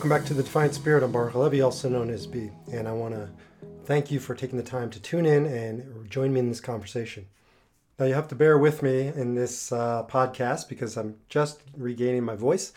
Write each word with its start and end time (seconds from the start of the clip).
Welcome 0.00 0.16
back 0.16 0.24
to 0.24 0.32
the 0.32 0.42
Defiant 0.42 0.72
Spirit. 0.72 1.02
I'm 1.02 1.12
Baruch 1.12 1.34
Halevi, 1.34 1.60
also 1.60 1.86
known 1.90 2.08
as 2.08 2.26
B, 2.26 2.48
and 2.72 2.88
I 2.88 2.92
want 2.92 3.12
to 3.12 3.28
thank 3.84 4.10
you 4.10 4.18
for 4.18 4.34
taking 4.34 4.56
the 4.56 4.64
time 4.64 4.88
to 4.88 4.98
tune 4.98 5.26
in 5.26 5.44
and 5.44 6.08
join 6.08 6.32
me 6.32 6.40
in 6.40 6.48
this 6.48 6.58
conversation. 6.58 7.26
Now, 7.98 8.06
you 8.06 8.14
have 8.14 8.28
to 8.28 8.34
bear 8.34 8.56
with 8.56 8.82
me 8.82 9.08
in 9.08 9.34
this 9.34 9.70
uh, 9.70 10.06
podcast 10.08 10.70
because 10.70 10.96
I'm 10.96 11.16
just 11.28 11.60
regaining 11.76 12.24
my 12.24 12.34
voice. 12.34 12.72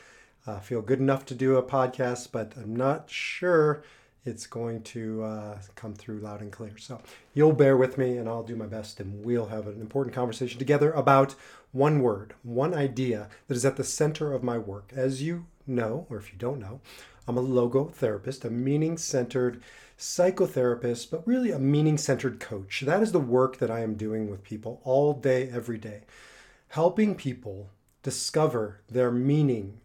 I 0.46 0.59
feel 0.59 0.82
good 0.82 0.99
enough 0.99 1.26
to 1.27 1.34
do 1.34 1.55
a 1.55 1.63
podcast, 1.63 2.34
but 2.34 2.52
I'm 2.58 2.76
not 2.76 3.09
sure 3.09 3.85
it's 4.26 4.46
going 4.46 4.82
to 4.84 5.24
uh, 5.24 5.60
come 5.76 5.94
through 5.94 6.20
loud 6.20 6.41
and 6.41 6.52
clear. 6.52 6.77
So 6.77 6.99
you'll 7.34 7.54
bear 7.54 7.77
with 7.77 7.98
me, 7.98 8.18
and 8.18 8.27
I'll 8.27 8.44
do 8.44 8.58
my 8.58 8.68
best, 8.68 8.99
and 8.99 9.24
we'll 9.24 9.46
have 9.46 9.68
an 9.68 9.80
important 9.80 10.13
conversation 10.13 10.60
together 10.60 10.91
about 10.91 11.35
one 11.71 12.02
word, 12.02 12.34
one 12.43 12.74
idea 12.74 13.30
that 13.48 13.55
is 13.55 13.63
at 13.63 13.77
the 13.77 13.85
center 13.85 14.34
of 14.34 14.43
my 14.43 14.58
work. 14.58 14.91
As 14.93 15.24
you 15.24 15.46
know, 15.65 16.05
or 16.10 16.18
if 16.18 16.34
you 16.34 16.37
don't 16.37 16.60
know, 16.60 16.82
I'm 17.27 17.38
a 17.38 17.43
logotherapist, 17.43 18.43
a 18.43 18.49
meaning 18.49 18.98
centered 18.98 19.62
psychotherapist, 19.98 21.10
but 21.10 21.26
really 21.26 21.52
a 21.52 21.60
meaning 21.60 21.98
centered 21.98 22.40
coach. 22.40 22.82
That 22.85 23.02
is 23.02 23.12
the 23.12 23.20
work 23.20 23.57
that 23.57 23.71
I 23.71 23.82
am 23.82 23.96
doing 23.96 24.30
with 24.30 24.43
people 24.43 24.82
all 24.84 25.13
day, 25.13 25.49
every 25.49 25.77
day, 25.77 26.02
helping 26.70 27.15
people 27.15 27.70
discover 28.02 28.82
their 28.90 29.12
meaning, 29.12 29.80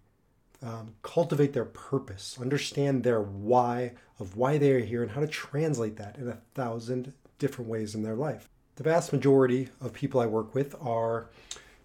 um, 0.63 0.95
cultivate 1.03 1.53
their 1.53 1.65
purpose, 1.65 2.37
understand 2.41 3.05
their 3.05 3.23
why 3.23 3.93
of 4.19 4.37
why 4.37 4.59
they 4.59 4.73
are 4.73 4.81
here, 4.81 5.03
and 5.03 5.13
how 5.13 5.21
to 5.21 5.29
translate 5.29 5.97
that 5.97 6.19
in 6.19 6.29
a 6.29 6.41
thousand 6.55 7.13
different 7.39 7.71
ways 7.71 7.95
in 7.95 8.03
their 8.03 8.17
life. 8.17 8.49
The 8.75 8.83
vast 8.83 9.13
majority 9.13 9.69
of 9.81 9.93
people 9.93 10.21
I 10.21 10.27
work 10.27 10.55
with 10.55 10.75
are 10.81 11.31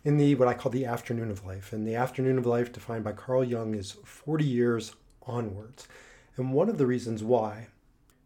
in 0.03 0.17
the 0.17 0.33
what 0.35 0.47
I 0.47 0.55
call 0.55 0.71
the 0.71 0.85
afternoon 0.85 1.29
of 1.29 1.45
life. 1.45 1.71
And 1.73 1.87
the 1.87 1.95
afternoon 1.95 2.39
of 2.39 2.45
life, 2.45 2.71
defined 2.71 3.03
by 3.03 3.13
Carl 3.13 3.43
Jung, 3.43 3.75
is 3.75 3.91
40 4.03 4.43
years 4.43 4.93
onwards. 5.27 5.87
And 6.37 6.53
one 6.53 6.69
of 6.69 6.77
the 6.77 6.85
reasons 6.85 7.23
why 7.23 7.67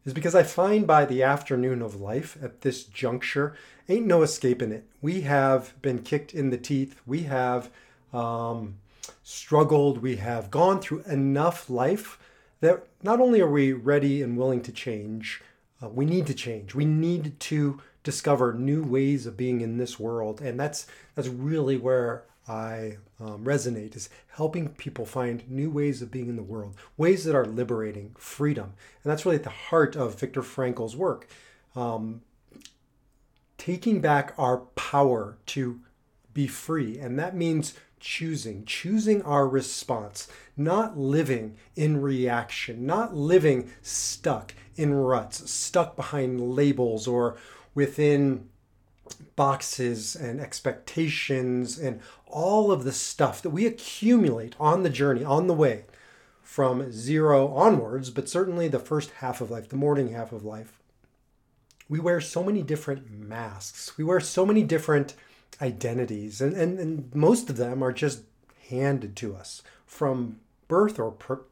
is 0.06 0.14
because 0.14 0.36
I 0.36 0.44
find 0.44 0.88
by 0.88 1.04
the 1.06 1.22
afternoon 1.22 1.82
of 1.82 2.00
life 2.00 2.38
at 2.42 2.62
this 2.62 2.86
juncture, 2.86 3.56
ain't 3.90 4.08
no 4.08 4.22
escaping 4.22 4.72
it. 4.72 4.86
We 5.02 5.22
have 5.22 5.80
been 5.82 6.02
kicked 6.02 6.34
in 6.34 6.50
the 6.50 6.58
teeth. 6.58 6.96
We 7.06 7.24
have 7.24 7.70
um, 8.14 8.78
struggled. 9.24 10.02
We 10.02 10.16
have 10.16 10.50
gone 10.50 10.80
through 10.80 11.04
enough 11.04 11.70
life 11.70 12.18
that 12.62 12.88
not 13.04 13.20
only 13.20 13.42
are 13.42 13.50
we 13.50 13.74
ready 13.74 14.22
and 14.22 14.38
willing 14.38 14.62
to 14.62 14.72
change, 14.72 15.42
uh, 15.84 15.90
we 15.90 16.06
need 16.06 16.26
to 16.28 16.34
change. 16.34 16.74
We 16.74 16.86
need 16.86 17.40
to 17.42 17.82
discover 18.04 18.54
new 18.54 18.84
ways 18.84 19.26
of 19.26 19.36
being 19.36 19.60
in 19.62 19.78
this 19.78 20.00
world, 20.00 20.42
and 20.42 20.60
that's 20.60 20.88
that's 21.14 21.28
really 21.28 21.76
where 21.76 22.24
I 22.48 22.98
um, 23.20 23.44
resonate 23.44 23.96
is 23.96 24.10
helping 24.28 24.70
people 24.70 25.06
find 25.06 25.50
new 25.50 25.70
ways 25.70 26.02
of 26.02 26.12
being 26.12 26.30
in 26.30 26.36
the 26.36 26.44
world, 26.44 26.76
ways 26.96 27.26
that 27.26 27.36
are 27.36 27.46
liberating, 27.46 28.16
freedom, 28.18 28.74
and 29.04 29.12
that's 29.12 29.26
really 29.26 29.38
at 29.38 29.44
the 29.44 29.50
heart 29.50 29.96
of 29.96 30.20
Viktor 30.20 30.42
Frankl's 30.42 30.96
work. 30.96 31.28
Um, 31.76 32.22
taking 33.58 34.00
back 34.00 34.34
our 34.38 34.58
power 34.58 35.38
to 35.48 35.82
be 36.34 36.48
free, 36.48 36.98
and 36.98 37.20
that 37.20 37.36
means 37.36 37.74
choosing, 38.00 38.64
choosing 38.66 39.22
our 39.24 39.48
response, 39.48 40.28
not 40.56 40.98
living 40.98 41.58
in 41.76 42.02
reaction, 42.02 42.86
not 42.86 43.16
living 43.16 43.72
stuck 43.82 44.54
in 44.76 44.94
ruts, 44.94 45.50
stuck 45.50 45.96
behind 45.96 46.56
labels 46.56 47.08
or 47.08 47.38
within 47.74 48.48
boxes 49.36 50.16
and 50.16 50.40
expectations 50.40 51.78
and 51.78 52.02
all 52.26 52.72
of 52.72 52.84
the 52.84 52.92
stuff 52.92 53.42
that 53.42 53.50
we 53.50 53.66
accumulate 53.66 54.56
on 54.60 54.84
the 54.84 54.90
journey, 54.90 55.24
on 55.24 55.48
the 55.48 55.54
way 55.54 55.86
from 56.42 56.92
zero 56.92 57.48
onwards, 57.50 58.10
but 58.10 58.30
certainly 58.30 58.68
the 58.68 58.80
first 58.80 59.12
half 59.20 59.42
of 59.42 59.52
life, 59.52 59.70
the 59.70 59.76
morning 59.76 60.10
half 60.10 60.32
of 60.32 60.44
life. 60.44 60.80
We 61.90 62.00
wear 62.00 62.20
so 62.20 62.44
many 62.44 62.64
different 62.64 63.10
masks. 63.12 63.98
We 63.98 64.04
wear 64.04 64.20
so 64.20 64.46
many 64.46 64.64
different 64.64 65.14
identities, 65.62 66.42
and, 66.42 66.54
and, 66.54 66.80
and 66.80 67.16
most 67.16 67.50
of 67.50 67.58
them 67.58 67.84
are 67.84 67.94
just 67.94 68.24
handed 68.70 69.16
to 69.18 69.36
us 69.36 69.62
from 69.86 70.40
birth 70.68 71.00
or 71.00 71.12
pr- 71.12 71.46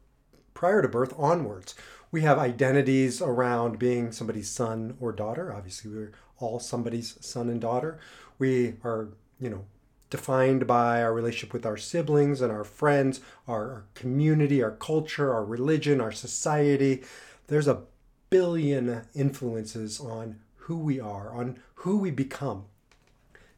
prior 0.54 0.82
to 0.82 0.88
birth 0.88 1.14
onwards. 1.16 1.74
We 2.10 2.22
have 2.22 2.38
identities 2.38 3.20
around 3.20 3.78
being 3.78 4.12
somebody's 4.12 4.50
son 4.50 4.96
or 5.00 5.12
daughter. 5.12 5.52
Obviously, 5.52 5.90
we're 5.90 6.12
all 6.38 6.58
somebody's 6.58 7.16
son 7.24 7.48
and 7.48 7.60
daughter. 7.60 7.98
We 8.38 8.74
are, 8.84 9.08
you 9.40 9.50
know, 9.50 9.64
defined 10.10 10.66
by 10.66 11.02
our 11.02 11.12
relationship 11.12 11.52
with 11.52 11.66
our 11.66 11.76
siblings 11.76 12.40
and 12.40 12.52
our 12.52 12.64
friends, 12.64 13.20
our, 13.48 13.70
our 13.70 13.84
community, 13.94 14.62
our 14.62 14.70
culture, 14.70 15.32
our 15.32 15.44
religion, 15.44 16.00
our 16.00 16.12
society. 16.12 17.02
There's 17.48 17.68
a 17.68 17.82
billion 18.30 19.02
influences 19.14 20.00
on 20.00 20.40
who 20.56 20.78
we 20.78 21.00
are, 21.00 21.30
on 21.32 21.58
who 21.76 21.98
we 21.98 22.10
become. 22.10 22.64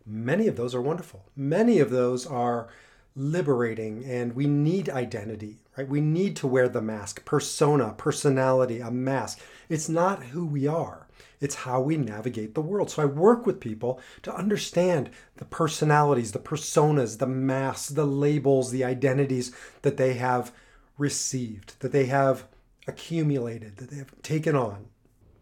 Many 0.06 0.46
of 0.46 0.56
those 0.56 0.74
are 0.74 0.82
wonderful. 0.82 1.26
Many 1.36 1.80
of 1.80 1.90
those 1.90 2.26
are 2.26 2.68
liberating, 3.14 4.04
and 4.04 4.34
we 4.34 4.46
need 4.46 4.88
identity, 4.88 5.56
right? 5.76 5.88
We 5.88 6.00
need 6.00 6.36
to 6.36 6.46
wear 6.46 6.68
the 6.68 6.80
mask, 6.80 7.24
persona, 7.24 7.94
personality, 7.96 8.80
a 8.80 8.90
mask. 8.90 9.40
It's 9.68 9.88
not 9.88 10.22
who 10.22 10.46
we 10.46 10.66
are, 10.66 11.07
it's 11.40 11.54
how 11.56 11.80
we 11.80 11.96
navigate 11.96 12.54
the 12.54 12.60
world. 12.60 12.90
So 12.90 13.02
I 13.02 13.06
work 13.06 13.46
with 13.46 13.60
people 13.60 14.00
to 14.22 14.34
understand 14.34 15.10
the 15.36 15.44
personalities, 15.44 16.32
the 16.32 16.38
personas, 16.38 17.18
the 17.18 17.26
masks, 17.26 17.88
the 17.88 18.06
labels, 18.06 18.70
the 18.70 18.84
identities 18.84 19.54
that 19.82 19.96
they 19.96 20.14
have 20.14 20.52
received, 20.96 21.78
that 21.80 21.92
they 21.92 22.06
have 22.06 22.44
accumulated, 22.86 23.76
that 23.76 23.90
they 23.90 23.96
have 23.96 24.22
taken 24.22 24.56
on, 24.56 24.86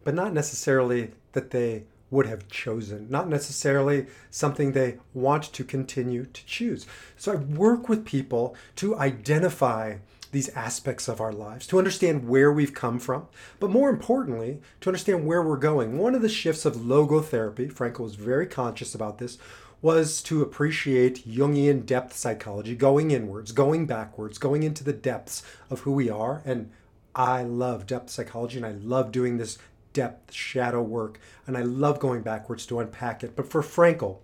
but 0.03 0.13
not 0.13 0.33
necessarily 0.33 1.11
that 1.33 1.51
they 1.51 1.85
would 2.09 2.25
have 2.25 2.47
chosen, 2.47 3.07
not 3.09 3.27
necessarily 3.27 4.05
something 4.29 4.71
they 4.71 4.97
want 5.13 5.43
to 5.43 5.63
continue 5.63 6.25
to 6.25 6.45
choose. 6.45 6.85
So 7.17 7.33
I 7.33 7.35
work 7.35 7.89
with 7.89 8.05
people 8.05 8.55
to 8.77 8.97
identify 8.97 9.97
these 10.31 10.49
aspects 10.49 11.07
of 11.07 11.21
our 11.21 11.33
lives, 11.33 11.67
to 11.67 11.77
understand 11.77 12.27
where 12.27 12.51
we've 12.51 12.73
come 12.73 12.99
from, 12.99 13.27
but 13.59 13.69
more 13.69 13.89
importantly, 13.89 14.61
to 14.81 14.89
understand 14.89 15.25
where 15.25 15.41
we're 15.41 15.57
going. 15.57 15.97
One 15.97 16.15
of 16.15 16.21
the 16.21 16.29
shifts 16.29 16.65
of 16.65 16.75
logotherapy, 16.75 17.71
Frankl 17.71 17.99
was 17.99 18.15
very 18.15 18.47
conscious 18.47 18.93
about 18.93 19.17
this, 19.17 19.37
was 19.81 20.21
to 20.23 20.41
appreciate 20.41 21.27
Jungian 21.27 21.85
depth 21.85 22.15
psychology, 22.15 22.75
going 22.75 23.11
inwards, 23.11 23.51
going 23.51 23.85
backwards, 23.85 24.37
going 24.37 24.63
into 24.63 24.83
the 24.83 24.93
depths 24.93 25.43
of 25.69 25.81
who 25.81 25.91
we 25.91 26.09
are. 26.09 26.41
And 26.45 26.71
I 27.15 27.43
love 27.43 27.85
depth 27.85 28.09
psychology 28.09 28.57
and 28.57 28.65
I 28.65 28.71
love 28.71 29.11
doing 29.11 29.37
this 29.37 29.57
depth 29.93 30.31
shadow 30.31 30.81
work, 30.81 31.19
and 31.47 31.57
I 31.57 31.61
love 31.61 31.99
going 31.99 32.21
backwards 32.21 32.65
to 32.67 32.79
unpack 32.79 33.23
it. 33.23 33.35
But 33.35 33.49
for 33.49 33.61
Frankl, 33.63 34.19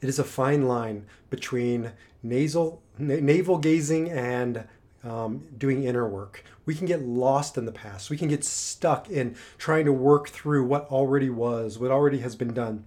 it 0.00 0.08
is 0.08 0.18
a 0.18 0.24
fine 0.24 0.66
line 0.66 1.06
between 1.28 1.92
nasal, 2.22 2.82
navel 2.98 3.58
gazing 3.58 4.10
and 4.10 4.64
um, 5.04 5.46
doing 5.56 5.84
inner 5.84 6.08
work. 6.08 6.44
We 6.64 6.74
can 6.74 6.86
get 6.86 7.02
lost 7.02 7.58
in 7.58 7.66
the 7.66 7.72
past. 7.72 8.10
We 8.10 8.16
can 8.16 8.28
get 8.28 8.44
stuck 8.44 9.10
in 9.10 9.36
trying 9.58 9.84
to 9.86 9.92
work 9.92 10.28
through 10.28 10.64
what 10.64 10.86
already 10.90 11.30
was, 11.30 11.78
what 11.78 11.90
already 11.90 12.18
has 12.18 12.36
been 12.36 12.54
done, 12.54 12.84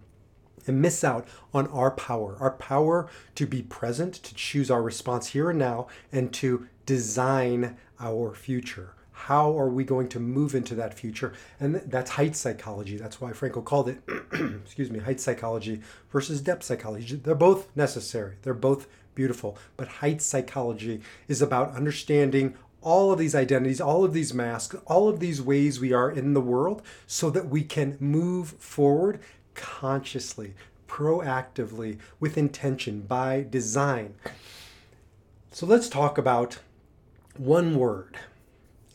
and 0.67 0.81
miss 0.81 1.03
out 1.03 1.27
on 1.53 1.67
our 1.67 1.91
power 1.91 2.38
our 2.39 2.51
power 2.51 3.09
to 3.35 3.45
be 3.45 3.62
present, 3.62 4.15
to 4.15 4.33
choose 4.33 4.71
our 4.71 4.81
response 4.81 5.27
here 5.27 5.50
and 5.50 5.59
now, 5.59 5.88
and 6.12 6.33
to 6.33 6.67
design 6.85 7.77
our 8.00 8.33
future. 8.33 8.94
How 9.11 9.57
are 9.57 9.69
we 9.69 9.83
going 9.83 10.09
to 10.09 10.19
move 10.19 10.53
into 10.53 10.75
that 10.75 10.94
future? 10.94 11.33
And 11.59 11.75
that's 11.75 12.11
height 12.11 12.35
psychology. 12.35 12.97
That's 12.97 13.21
why 13.21 13.31
frankl 13.31 13.63
called 13.63 13.89
it 13.89 14.01
excuse 14.33 14.91
me 14.91 15.00
height 15.00 15.19
psychology 15.19 15.81
versus 16.11 16.41
depth 16.41 16.63
psychology. 16.63 17.15
They're 17.15 17.35
both 17.35 17.75
necessary. 17.75 18.35
They're 18.41 18.53
both 18.53 18.88
beautiful 19.15 19.57
but 19.77 19.88
height 19.88 20.21
psychology 20.21 21.01
is 21.27 21.41
about 21.41 21.75
understanding 21.75 22.53
all 22.81 23.12
of 23.12 23.17
these 23.17 23.33
identities 23.33 23.81
all 23.81 24.03
of 24.03 24.13
these 24.13 24.33
masks 24.33 24.75
all 24.85 25.09
of 25.09 25.19
these 25.19 25.41
ways 25.41 25.79
we 25.79 25.91
are 25.91 26.12
in 26.12 26.33
the 26.33 26.41
world 26.41 26.81
so 27.07 27.29
that 27.29 27.47
we 27.47 27.63
can 27.63 27.97
move 28.00 28.50
forward 28.59 29.19
consciously, 29.56 30.53
proactively, 30.88 31.97
with 32.19 32.38
intention, 32.38 33.01
by 33.01 33.45
design. 33.50 34.13
So 35.51 35.65
let's 35.65 35.89
talk 35.89 36.18
about 36.18 36.59
one 37.38 37.75
word. 37.75 38.18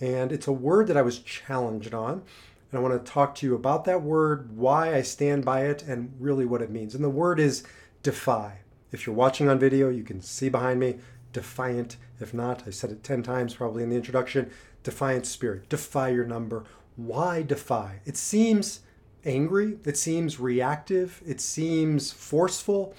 And 0.01 0.31
it's 0.31 0.47
a 0.47 0.53
word 0.53 0.87
that 0.87 0.97
I 0.97 1.03
was 1.03 1.19
challenged 1.19 1.93
on. 1.93 2.23
And 2.71 2.79
I 2.79 2.83
want 2.83 3.05
to 3.05 3.13
talk 3.13 3.35
to 3.37 3.47
you 3.47 3.55
about 3.55 3.85
that 3.87 4.03
word, 4.03 4.57
why 4.57 4.95
I 4.95 5.03
stand 5.03 5.45
by 5.45 5.65
it, 5.65 5.83
and 5.83 6.15
really 6.21 6.45
what 6.45 6.63
it 6.63 6.71
means. 6.71 6.95
And 6.95 7.03
the 7.03 7.11
word 7.11 7.41
is 7.41 7.65
defy. 8.03 8.60
If 8.93 9.07
you're 9.07 9.15
watching 9.15 9.49
on 9.49 9.59
video, 9.59 9.89
you 9.89 10.03
can 10.03 10.21
see 10.21 10.49
behind 10.49 10.81
me 10.81 10.97
defiant. 11.33 11.97
If 12.21 12.35
not, 12.35 12.67
I 12.67 12.71
said 12.71 12.91
it 12.91 13.05
10 13.05 13.23
times 13.23 13.55
probably 13.55 13.83
in 13.83 13.91
the 13.91 13.97
introduction 13.97 14.51
defiant 14.83 15.27
spirit, 15.27 15.69
defy 15.69 16.09
your 16.09 16.25
number. 16.25 16.65
Why 16.97 17.43
defy? 17.43 18.01
It 18.05 18.17
seems 18.17 18.81
angry, 19.25 19.79
it 19.85 19.97
seems 19.97 20.41
reactive, 20.41 21.23
it 21.27 21.41
seems 21.41 22.13
forceful. 22.13 22.95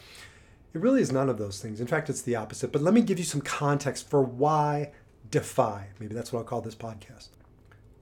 It 0.73 0.81
really 0.81 1.01
is 1.01 1.11
none 1.11 1.29
of 1.29 1.37
those 1.37 1.59
things. 1.59 1.81
In 1.81 1.87
fact, 1.87 2.09
it's 2.09 2.21
the 2.21 2.35
opposite. 2.35 2.71
But 2.71 2.81
let 2.81 2.93
me 2.93 3.01
give 3.01 3.19
you 3.19 3.25
some 3.25 3.41
context 3.41 4.09
for 4.09 4.21
why 4.21 4.91
defy. 5.29 5.87
Maybe 5.99 6.13
that's 6.13 6.31
what 6.31 6.39
I'll 6.39 6.45
call 6.45 6.61
this 6.61 6.75
podcast. 6.75 7.29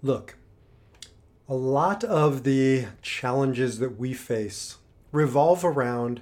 Look, 0.01 0.37
a 1.47 1.55
lot 1.55 2.03
of 2.03 2.43
the 2.43 2.85
challenges 3.01 3.79
that 3.79 3.97
we 3.97 4.13
face 4.13 4.77
revolve 5.11 5.65
around 5.65 6.21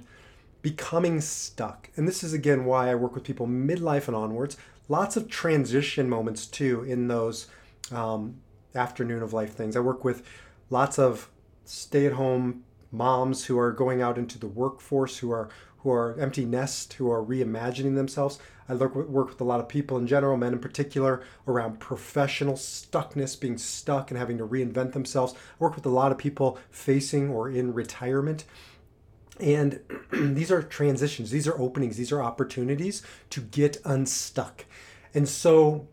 becoming 0.62 1.20
stuck. 1.20 1.90
And 1.96 2.06
this 2.06 2.22
is 2.22 2.32
again 2.32 2.64
why 2.64 2.90
I 2.90 2.94
work 2.94 3.14
with 3.14 3.24
people 3.24 3.46
midlife 3.46 4.08
and 4.08 4.16
onwards. 4.16 4.56
Lots 4.88 5.16
of 5.16 5.28
transition 5.28 6.08
moments 6.08 6.46
too 6.46 6.82
in 6.84 7.08
those 7.08 7.46
um, 7.92 8.40
afternoon 8.74 9.22
of 9.22 9.32
life 9.32 9.54
things. 9.54 9.76
I 9.76 9.80
work 9.80 10.04
with 10.04 10.26
lots 10.70 10.98
of 10.98 11.30
stay 11.64 12.06
at 12.06 12.14
home 12.14 12.64
moms 12.90 13.44
who 13.46 13.58
are 13.58 13.72
going 13.72 14.00
out 14.00 14.18
into 14.18 14.38
the 14.38 14.46
workforce, 14.46 15.18
who 15.18 15.30
are 15.30 15.48
who 15.82 15.92
are 15.92 16.18
empty 16.18 16.44
nest, 16.44 16.94
who 16.94 17.08
are 17.10 17.24
reimagining 17.24 17.94
themselves. 17.94 18.38
I 18.68 18.74
work 18.74 18.94
work 18.94 19.28
with 19.28 19.40
a 19.40 19.44
lot 19.44 19.60
of 19.60 19.68
people 19.68 19.96
in 19.96 20.06
general, 20.06 20.36
men 20.36 20.52
in 20.52 20.58
particular, 20.58 21.22
around 21.46 21.78
professional 21.78 22.54
stuckness, 22.54 23.38
being 23.38 23.58
stuck 23.58 24.10
and 24.10 24.18
having 24.18 24.38
to 24.38 24.46
reinvent 24.46 24.92
themselves. 24.92 25.34
I 25.34 25.36
work 25.58 25.76
with 25.76 25.86
a 25.86 25.90
lot 25.90 26.12
of 26.12 26.18
people 26.18 26.58
facing 26.70 27.30
or 27.30 27.48
in 27.48 27.72
retirement. 27.72 28.44
And 29.40 29.80
these 30.12 30.50
are 30.50 30.62
transitions, 30.62 31.30
these 31.30 31.48
are 31.48 31.58
openings, 31.58 31.96
these 31.96 32.12
are 32.12 32.22
opportunities 32.22 33.02
to 33.30 33.40
get 33.40 33.78
unstuck. 33.84 34.64
And 35.14 35.28
so 35.28 35.86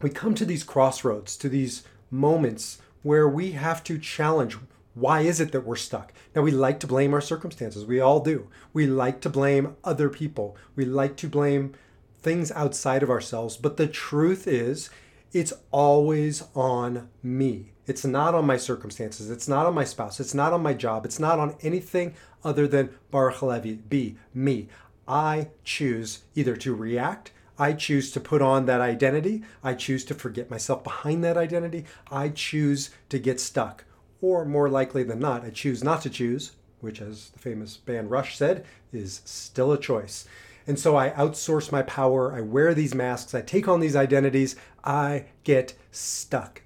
we 0.00 0.10
come 0.10 0.34
to 0.34 0.44
these 0.44 0.64
crossroads, 0.64 1.36
to 1.38 1.48
these 1.48 1.82
moments 2.10 2.78
where 3.02 3.28
we 3.28 3.52
have 3.52 3.82
to 3.84 3.98
challenge 3.98 4.56
why 4.94 5.20
is 5.20 5.40
it 5.40 5.52
that 5.52 5.64
we're 5.64 5.76
stuck? 5.76 6.12
Now, 6.34 6.42
we 6.42 6.50
like 6.50 6.80
to 6.80 6.86
blame 6.86 7.14
our 7.14 7.20
circumstances. 7.20 7.86
We 7.86 8.00
all 8.00 8.20
do. 8.20 8.48
We 8.72 8.86
like 8.86 9.20
to 9.20 9.30
blame 9.30 9.76
other 9.84 10.08
people. 10.08 10.56
We 10.74 10.84
like 10.84 11.16
to 11.18 11.28
blame 11.28 11.74
things 12.20 12.50
outside 12.52 13.02
of 13.02 13.10
ourselves. 13.10 13.56
But 13.56 13.76
the 13.76 13.86
truth 13.86 14.48
is, 14.48 14.90
it's 15.32 15.52
always 15.70 16.44
on 16.54 17.08
me. 17.22 17.72
It's 17.86 18.04
not 18.04 18.34
on 18.34 18.46
my 18.46 18.56
circumstances. 18.56 19.30
It's 19.30 19.48
not 19.48 19.66
on 19.66 19.74
my 19.74 19.84
spouse. 19.84 20.20
It's 20.20 20.34
not 20.34 20.52
on 20.52 20.62
my 20.62 20.74
job. 20.74 21.04
It's 21.04 21.18
not 21.18 21.38
on 21.38 21.56
anything 21.60 22.14
other 22.44 22.68
than 22.68 22.90
Baruch 23.10 23.36
Halevi, 23.36 23.74
be 23.74 24.16
me. 24.32 24.68
I 25.06 25.48
choose 25.64 26.22
either 26.34 26.56
to 26.56 26.74
react, 26.74 27.32
I 27.58 27.72
choose 27.72 28.10
to 28.12 28.20
put 28.20 28.40
on 28.40 28.66
that 28.66 28.80
identity, 28.80 29.42
I 29.62 29.74
choose 29.74 30.04
to 30.06 30.14
forget 30.14 30.50
myself 30.50 30.84
behind 30.84 31.24
that 31.24 31.36
identity, 31.36 31.84
I 32.10 32.28
choose 32.28 32.90
to 33.08 33.18
get 33.18 33.40
stuck. 33.40 33.84
Or 34.22 34.44
more 34.44 34.68
likely 34.68 35.02
than 35.02 35.18
not, 35.18 35.44
I 35.44 35.50
choose 35.50 35.82
not 35.82 36.00
to 36.02 36.10
choose, 36.10 36.52
which, 36.80 37.00
as 37.00 37.30
the 37.30 37.38
famous 37.38 37.76
band 37.76 38.10
Rush 38.10 38.36
said, 38.36 38.64
is 38.92 39.20
still 39.24 39.72
a 39.72 39.78
choice. 39.78 40.26
And 40.70 40.78
so 40.78 40.96
I 40.96 41.10
outsource 41.10 41.72
my 41.72 41.82
power, 41.82 42.32
I 42.32 42.42
wear 42.42 42.74
these 42.74 42.94
masks, 42.94 43.34
I 43.34 43.40
take 43.40 43.66
on 43.66 43.80
these 43.80 43.96
identities, 43.96 44.54
I 44.84 45.24
get 45.42 45.74
stuck. 45.90 46.62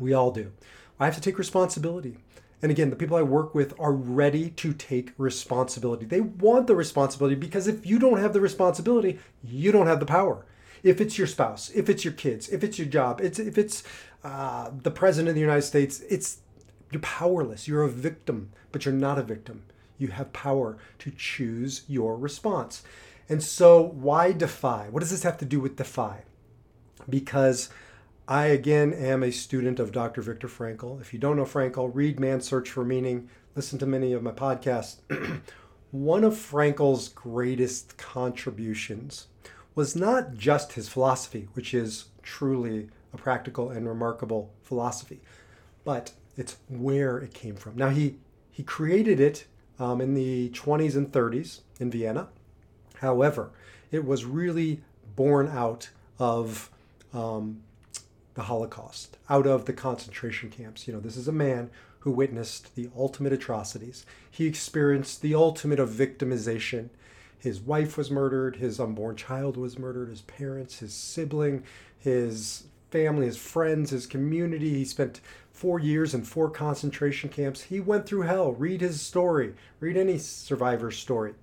We 0.00 0.14
all 0.14 0.30
do. 0.30 0.52
I 0.98 1.04
have 1.04 1.16
to 1.16 1.20
take 1.20 1.38
responsibility. 1.38 2.16
And 2.62 2.72
again, 2.72 2.88
the 2.88 2.96
people 2.96 3.14
I 3.14 3.20
work 3.20 3.54
with 3.54 3.78
are 3.78 3.92
ready 3.92 4.48
to 4.48 4.72
take 4.72 5.12
responsibility. 5.18 6.06
They 6.06 6.22
want 6.22 6.66
the 6.66 6.74
responsibility 6.74 7.34
because 7.34 7.66
if 7.66 7.84
you 7.84 7.98
don't 7.98 8.20
have 8.20 8.32
the 8.32 8.40
responsibility, 8.40 9.18
you 9.44 9.70
don't 9.70 9.86
have 9.86 10.00
the 10.00 10.06
power. 10.06 10.46
If 10.82 11.02
it's 11.02 11.18
your 11.18 11.26
spouse, 11.26 11.68
if 11.74 11.90
it's 11.90 12.06
your 12.06 12.14
kids, 12.14 12.48
if 12.48 12.64
it's 12.64 12.78
your 12.78 12.88
job, 12.88 13.20
it's 13.20 13.38
if 13.38 13.58
it's 13.58 13.82
uh, 14.24 14.70
the 14.82 14.90
president 14.90 15.28
of 15.28 15.34
the 15.34 15.42
United 15.42 15.60
States, 15.60 16.00
it's 16.08 16.38
you're 16.90 17.02
powerless. 17.02 17.68
You're 17.68 17.82
a 17.82 17.90
victim, 17.90 18.52
but 18.72 18.86
you're 18.86 18.94
not 18.94 19.18
a 19.18 19.22
victim. 19.22 19.64
You 19.98 20.08
have 20.08 20.32
power 20.32 20.78
to 21.00 21.10
choose 21.10 21.82
your 21.86 22.16
response. 22.16 22.82
And 23.28 23.42
so, 23.42 23.82
why 23.82 24.32
defy? 24.32 24.88
What 24.90 25.00
does 25.00 25.10
this 25.10 25.24
have 25.24 25.38
to 25.38 25.44
do 25.44 25.60
with 25.60 25.76
defy? 25.76 26.22
Because 27.08 27.68
I 28.28 28.46
again 28.46 28.92
am 28.92 29.22
a 29.22 29.30
student 29.30 29.78
of 29.78 29.92
Dr. 29.92 30.22
Viktor 30.22 30.48
Frankl. 30.48 31.00
If 31.00 31.12
you 31.12 31.18
don't 31.18 31.36
know 31.36 31.44
Frankl, 31.44 31.90
read 31.92 32.20
Man's 32.20 32.46
Search 32.46 32.70
for 32.70 32.84
Meaning, 32.84 33.28
listen 33.54 33.78
to 33.78 33.86
many 33.86 34.12
of 34.12 34.22
my 34.22 34.32
podcasts. 34.32 34.96
One 35.90 36.24
of 36.24 36.34
Frankl's 36.34 37.08
greatest 37.08 37.96
contributions 37.96 39.28
was 39.74 39.94
not 39.94 40.34
just 40.34 40.72
his 40.72 40.88
philosophy, 40.88 41.48
which 41.54 41.72
is 41.72 42.06
truly 42.22 42.88
a 43.12 43.16
practical 43.16 43.70
and 43.70 43.88
remarkable 43.88 44.52
philosophy, 44.62 45.20
but 45.84 46.12
it's 46.36 46.56
where 46.68 47.18
it 47.18 47.32
came 47.32 47.54
from. 47.54 47.76
Now, 47.76 47.90
he, 47.90 48.16
he 48.50 48.62
created 48.62 49.20
it 49.20 49.46
um, 49.78 50.00
in 50.00 50.14
the 50.14 50.50
20s 50.50 50.96
and 50.96 51.12
30s 51.12 51.60
in 51.78 51.90
Vienna. 51.90 52.28
However, 53.00 53.50
it 53.90 54.04
was 54.04 54.24
really 54.24 54.82
born 55.14 55.48
out 55.48 55.90
of 56.18 56.70
um, 57.12 57.62
the 58.34 58.42
Holocaust, 58.42 59.16
out 59.28 59.46
of 59.46 59.64
the 59.64 59.72
concentration 59.72 60.50
camps. 60.50 60.86
You 60.86 60.94
know, 60.94 61.00
this 61.00 61.16
is 61.16 61.28
a 61.28 61.32
man 61.32 61.70
who 62.00 62.10
witnessed 62.10 62.74
the 62.76 62.88
ultimate 62.96 63.32
atrocities. 63.32 64.06
He 64.30 64.46
experienced 64.46 65.22
the 65.22 65.34
ultimate 65.34 65.80
of 65.80 65.90
victimization. 65.90 66.90
His 67.38 67.60
wife 67.60 67.96
was 67.96 68.10
murdered, 68.10 68.56
his 68.56 68.78
unborn 68.78 69.16
child 69.16 69.56
was 69.56 69.78
murdered, 69.78 70.08
his 70.08 70.22
parents, 70.22 70.78
his 70.78 70.94
sibling, 70.94 71.64
his 71.98 72.64
family, 72.90 73.26
his 73.26 73.36
friends, 73.36 73.90
his 73.90 74.06
community. 74.06 74.74
He 74.74 74.84
spent 74.84 75.20
four 75.50 75.80
years 75.80 76.14
in 76.14 76.22
four 76.22 76.50
concentration 76.50 77.30
camps. 77.30 77.62
He 77.62 77.80
went 77.80 78.06
through 78.06 78.22
hell. 78.22 78.52
Read 78.52 78.80
his 78.80 79.00
story, 79.00 79.54
read 79.80 79.96
any 79.96 80.18
survivor's 80.18 80.96
story. 80.96 81.34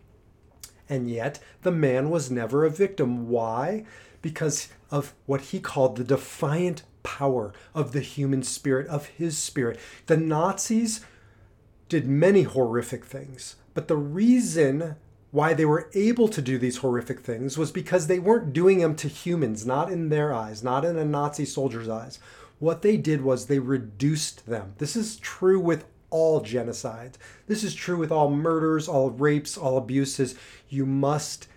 And 0.94 1.10
yet, 1.10 1.40
the 1.64 1.72
man 1.72 2.10
was 2.10 2.30
never 2.30 2.66
a 2.66 2.70
victim. 2.70 3.30
Why? 3.30 3.86
because 4.24 4.70
of 4.90 5.14
what 5.28 5.42
he 5.42 5.60
called 5.60 5.96
the 5.96 6.04
defiant 6.04 6.82
power 7.04 7.54
of 7.76 7.92
the 7.92 8.00
human 8.00 8.42
spirit, 8.42 8.88
of 8.88 9.06
his 9.08 9.38
spirit. 9.38 9.78
The 10.08 10.18
Nazis 10.18 11.06
did 11.90 12.08
many 12.08 12.42
horrific 12.42 13.06
things, 13.06 13.58
but 13.76 13.88
the 13.88 13.98
reason 13.98 14.96
why 15.30 15.54
they 15.54 15.66
were 15.66 15.92
able 15.94 16.28
to 16.30 16.42
do 16.42 16.58
these 16.58 16.78
horrific 16.78 17.20
things 17.20 17.58
was 17.58 17.72
because 17.72 18.08
they 18.08 18.20
weren't 18.20 18.54
doing 18.54 18.80
them 18.80 18.96
to 18.96 19.08
humans, 19.08 19.66
not 19.66 19.92
in 19.92 20.10
their 20.10 20.34
eyes, 20.34 20.64
not 20.64 20.86
in 20.86 20.98
a 20.98 21.06
Nazi 21.06 21.46
soldier's 21.46 21.90
eyes. 21.90 22.20
What 22.60 22.82
they 22.82 22.98
did 22.98 23.22
was 23.22 23.46
they 23.46 23.60
reduced 23.60 24.46
them. 24.46 24.74
This 24.78 24.96
is 24.96 25.18
true 25.18 25.60
with 25.60 25.86
all 26.14 26.42
genocides. 26.42 27.16
This 27.48 27.64
is 27.64 27.74
true 27.74 27.98
with 27.98 28.12
all 28.12 28.30
murders, 28.30 28.88
all 28.88 29.10
rapes, 29.10 29.58
all 29.58 29.78
abuses. 29.78 30.36
You 30.70 30.86
must, 30.86 31.48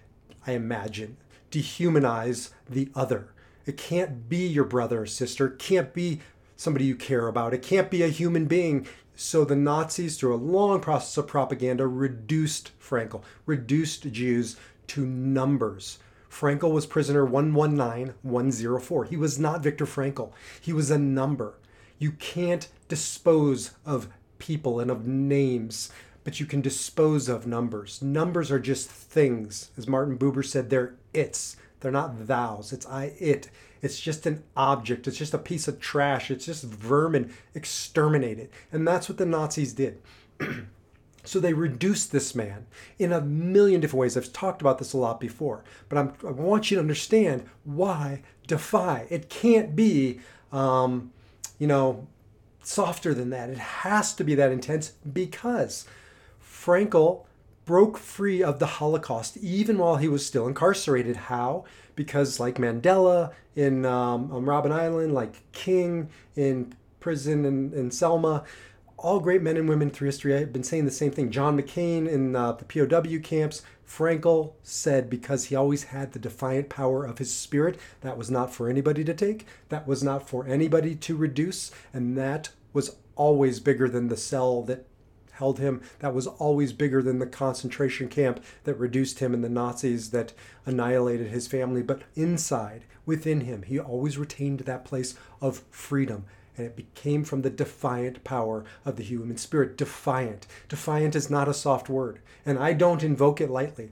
I 0.46 0.52
imagine, 0.52 1.18
dehumanize 1.50 2.50
the 2.68 2.88
other. 2.94 3.28
It 3.66 3.76
can't 3.76 4.30
be 4.30 4.46
your 4.46 4.64
brother 4.64 5.02
or 5.02 5.06
sister, 5.06 5.48
it 5.48 5.58
can't 5.58 5.92
be 5.92 6.22
somebody 6.56 6.86
you 6.86 6.96
care 6.96 7.28
about, 7.28 7.52
it 7.52 7.62
can't 7.62 7.90
be 7.90 8.02
a 8.02 8.08
human 8.08 8.46
being. 8.46 8.86
So 9.14 9.44
the 9.44 9.56
Nazis, 9.56 10.16
through 10.16 10.34
a 10.34 10.36
long 10.36 10.80
process 10.80 11.16
of 11.18 11.26
propaganda, 11.26 11.86
reduced 11.86 12.72
Frankl, 12.80 13.22
reduced 13.44 14.10
Jews 14.10 14.56
to 14.88 15.04
numbers. 15.04 15.98
Frankl 16.30 16.72
was 16.72 16.86
prisoner 16.86 17.25
119104. 17.25 19.04
He 19.04 19.16
was 19.16 19.38
not 19.38 19.62
Viktor 19.62 19.86
Frankl. 19.86 20.32
He 20.60 20.72
was 20.72 20.90
a 20.90 20.98
number. 20.98 21.54
You 21.98 22.12
can't 22.12 22.68
dispose 22.88 23.72
of 23.84 24.08
people 24.38 24.81
and 24.81 24.90
of 24.90 25.07
names, 25.07 25.90
but 26.25 26.40
you 26.40 26.47
can 26.47 26.61
dispose 26.61 27.28
of 27.28 27.47
numbers. 27.47 28.02
Numbers 28.02 28.50
are 28.50 28.59
just 28.59 28.88
things. 28.88 29.71
As 29.76 29.87
Martin 29.87 30.19
Buber 30.19 30.45
said, 30.45 30.71
they're 30.71 30.95
its. 31.12 31.57
They're 31.81 31.93
not 31.93 32.16
thous. 32.16 32.73
It's 32.73 32.87
I, 32.87 33.14
it. 33.19 33.50
It's 33.83 34.00
just 34.00 34.26
an 34.26 34.43
object. 34.57 35.07
It's 35.07 35.19
just 35.19 35.35
a 35.35 35.38
piece 35.38 35.69
of 35.69 35.78
trash. 35.78 36.31
It's 36.31 36.47
just 36.47 36.64
vermin. 36.64 37.33
Exterminated. 37.55 38.50
And 38.73 38.87
that's 38.87 39.09
what 39.09 39.19
the 39.19 39.26
Nazis 39.26 39.73
did. 39.73 40.00
so 41.25 41.40
they 41.40 41.52
reduced 41.52 42.12
this 42.12 42.35
man 42.35 42.66
in 42.99 43.12
a 43.12 43.21
million 43.21 43.81
different 43.81 44.00
ways. 44.00 44.16
I've 44.16 44.33
talked 44.33 44.61
about 44.61 44.78
this 44.78 44.93
a 44.93 44.99
lot 44.99 45.21
before, 45.21 45.64
but 45.88 45.99
I'm, 45.99 46.12
i 46.26 46.31
want 46.31 46.71
you 46.71 46.76
to 46.76 46.81
understand 46.81 47.47
why 47.64 48.23
defy. 48.47 49.07
It 49.11 49.28
can't 49.28 49.76
be, 49.76 50.21
um, 50.52 51.12
you 51.59 51.66
know, 51.66 52.07
softer 52.66 53.14
than 53.14 53.30
that. 53.30 53.49
It 53.49 53.58
has 53.58 54.12
to 54.14 54.25
be 54.25 54.35
that 54.35 54.50
intense 54.50 54.92
because 55.12 55.87
Frankl 56.42 57.25
broke 57.64 57.96
free 57.96 58.42
of 58.42 58.58
the 58.58 58.66
Holocaust 58.66 59.37
even 59.38 59.78
while 59.78 59.96
he 59.96 60.08
was 60.08 60.26
still 60.26 60.46
incarcerated. 60.46 61.16
How? 61.16 61.64
Because, 61.94 62.40
like 62.40 62.56
Mandela 62.56 63.32
in 63.54 63.87
um, 63.87 64.28
Robben 64.30 64.73
Island, 64.73 65.14
like 65.14 65.50
King 65.52 66.08
in 66.35 66.75
prison 67.00 67.44
in, 67.44 67.73
in 67.73 67.90
Selma, 67.90 68.44
all 68.99 69.21
great 69.21 69.43
men 69.43 69.57
and 69.57 69.69
women 69.69 69.91
through 69.91 70.07
history 70.07 70.33
have 70.33 70.53
been 70.53 70.62
saying 70.62 70.85
the 70.85 70.91
same 70.91 71.11
thing. 71.11 71.31
John 71.31 71.61
McCain 71.61 72.09
in 72.09 72.35
uh, 72.35 72.53
the 72.53 72.65
POW 72.65 73.19
camps, 73.23 73.62
Frankl 73.87 74.55
said 74.62 75.11
because 75.11 75.45
he 75.45 75.57
always 75.57 75.85
had 75.85 76.12
the 76.12 76.19
defiant 76.19 76.69
power 76.69 77.05
of 77.05 77.19
his 77.19 77.35
spirit, 77.35 77.79
that 78.00 78.17
was 78.17 78.31
not 78.31 78.53
for 78.53 78.69
anybody 78.69 79.05
to 79.05 79.15
take, 79.15 79.47
that 79.69 79.87
was 79.87 80.03
not 80.03 80.29
for 80.29 80.47
anybody 80.47 80.95
to 80.95 81.17
reduce, 81.17 81.71
and 81.93 82.17
that 82.17 82.50
was 82.73 82.97
always 83.17 83.61
bigger 83.61 83.88
than 83.88 84.09
the 84.09 84.17
cell 84.17 84.62
that 84.62 84.87
held 85.33 85.59
him. 85.59 85.83
That 85.99 86.15
was 86.15 86.26
always 86.26 86.73
bigger 86.73 87.03
than 87.03 87.19
the 87.19 87.26
concentration 87.26 88.09
camp 88.09 88.43
that 88.65 88.75
reduced 88.75 89.19
him 89.19 89.35
and 89.35 89.45
the 89.45 89.49
Nazis 89.50 90.11
that 90.11 90.33
annihilated 90.65 91.29
his 91.29 91.47
family. 91.47 91.83
But 91.83 92.03
inside, 92.15 92.85
within 93.05 93.43
him, 93.43 93.62
he 93.62 93.79
always 93.79 94.19
retained 94.19 94.61
that 94.61 94.85
place 94.85 95.15
of 95.41 95.62
freedom. 95.71 96.25
And 96.56 96.66
it 96.66 96.76
became 96.76 97.25
from 97.25 97.42
the 97.42 97.50
defiant 97.50 98.25
power 98.25 98.64
of 98.84 98.96
the 98.96 99.02
human 99.02 99.36
spirit. 99.36 99.76
Defiant. 99.76 100.46
Defiant 100.68 101.14
is 101.14 101.30
not 101.30 101.48
a 101.48 101.54
soft 101.54 101.88
word. 101.88 102.20
And 102.44 102.58
I 102.58 102.72
don't 102.72 103.02
invoke 103.02 103.40
it 103.40 103.50
lightly. 103.50 103.90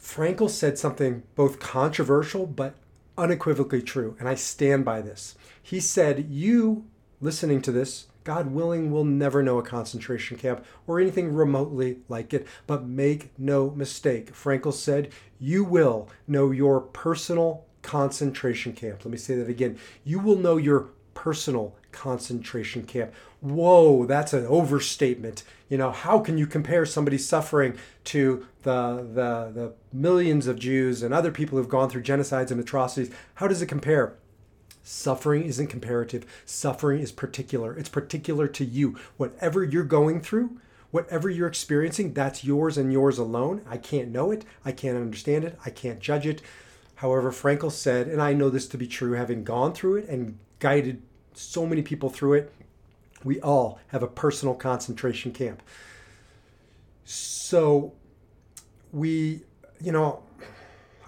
Frankl 0.00 0.50
said 0.50 0.78
something 0.78 1.22
both 1.34 1.58
controversial 1.58 2.46
but 2.46 2.74
unequivocally 3.18 3.82
true. 3.82 4.16
And 4.18 4.28
I 4.28 4.34
stand 4.34 4.84
by 4.84 5.00
this. 5.00 5.34
He 5.62 5.80
said, 5.80 6.26
You 6.28 6.84
listening 7.20 7.62
to 7.62 7.72
this 7.72 8.06
God 8.26 8.48
willing, 8.48 8.90
we'll 8.90 9.04
never 9.04 9.40
know 9.40 9.58
a 9.58 9.62
concentration 9.62 10.36
camp 10.36 10.64
or 10.88 10.98
anything 10.98 11.32
remotely 11.32 11.98
like 12.08 12.34
it. 12.34 12.44
But 12.66 12.84
make 12.84 13.30
no 13.38 13.70
mistake, 13.70 14.34
Frankl 14.34 14.72
said, 14.72 15.12
you 15.38 15.62
will 15.62 16.08
know 16.26 16.50
your 16.50 16.80
personal 16.80 17.64
concentration 17.82 18.72
camp. 18.72 19.04
Let 19.04 19.12
me 19.12 19.16
say 19.16 19.36
that 19.36 19.48
again. 19.48 19.78
You 20.02 20.18
will 20.18 20.34
know 20.34 20.56
your 20.56 20.88
personal 21.16 21.74
concentration 21.90 22.84
camp. 22.84 23.12
Whoa, 23.40 24.06
that's 24.06 24.32
an 24.32 24.46
overstatement. 24.46 25.42
You 25.68 25.78
know, 25.78 25.90
how 25.90 26.20
can 26.20 26.38
you 26.38 26.46
compare 26.46 26.86
somebody 26.86 27.18
suffering 27.18 27.76
to 28.04 28.46
the, 28.62 28.96
the, 28.96 29.50
the 29.52 29.72
millions 29.92 30.46
of 30.46 30.58
Jews 30.58 31.02
and 31.02 31.12
other 31.12 31.32
people 31.32 31.58
who've 31.58 31.68
gone 31.68 31.88
through 31.88 32.02
genocides 32.02 32.50
and 32.50 32.60
atrocities? 32.60 33.12
How 33.36 33.48
does 33.48 33.62
it 33.62 33.66
compare? 33.66 34.14
Suffering 34.84 35.42
isn't 35.44 35.66
comparative. 35.66 36.26
Suffering 36.44 37.00
is 37.00 37.10
particular. 37.10 37.76
It's 37.76 37.88
particular 37.88 38.46
to 38.48 38.64
you. 38.64 38.96
Whatever 39.16 39.64
you're 39.64 39.82
going 39.82 40.20
through, 40.20 40.60
whatever 40.90 41.28
you're 41.28 41.48
experiencing, 41.48 42.12
that's 42.12 42.44
yours 42.44 42.78
and 42.78 42.92
yours 42.92 43.18
alone. 43.18 43.62
I 43.68 43.78
can't 43.78 44.12
know 44.12 44.30
it. 44.30 44.44
I 44.64 44.70
can't 44.70 44.96
understand 44.96 45.44
it. 45.44 45.58
I 45.64 45.70
can't 45.70 45.98
judge 45.98 46.26
it. 46.26 46.42
However, 46.96 47.32
Frankl 47.32 47.72
said, 47.72 48.06
and 48.06 48.22
I 48.22 48.32
know 48.32 48.48
this 48.48 48.68
to 48.68 48.78
be 48.78 48.86
true, 48.86 49.12
having 49.12 49.44
gone 49.44 49.72
through 49.72 49.96
it 49.96 50.08
and 50.08 50.38
guided 50.58 51.02
so 51.34 51.66
many 51.66 51.82
people 51.82 52.10
through 52.10 52.34
it, 52.34 52.52
we 53.24 53.40
all 53.40 53.80
have 53.88 54.02
a 54.02 54.08
personal 54.08 54.54
concentration 54.54 55.32
camp. 55.32 55.62
So 57.04 57.92
we, 58.92 59.42
you 59.80 59.92
know, 59.92 60.22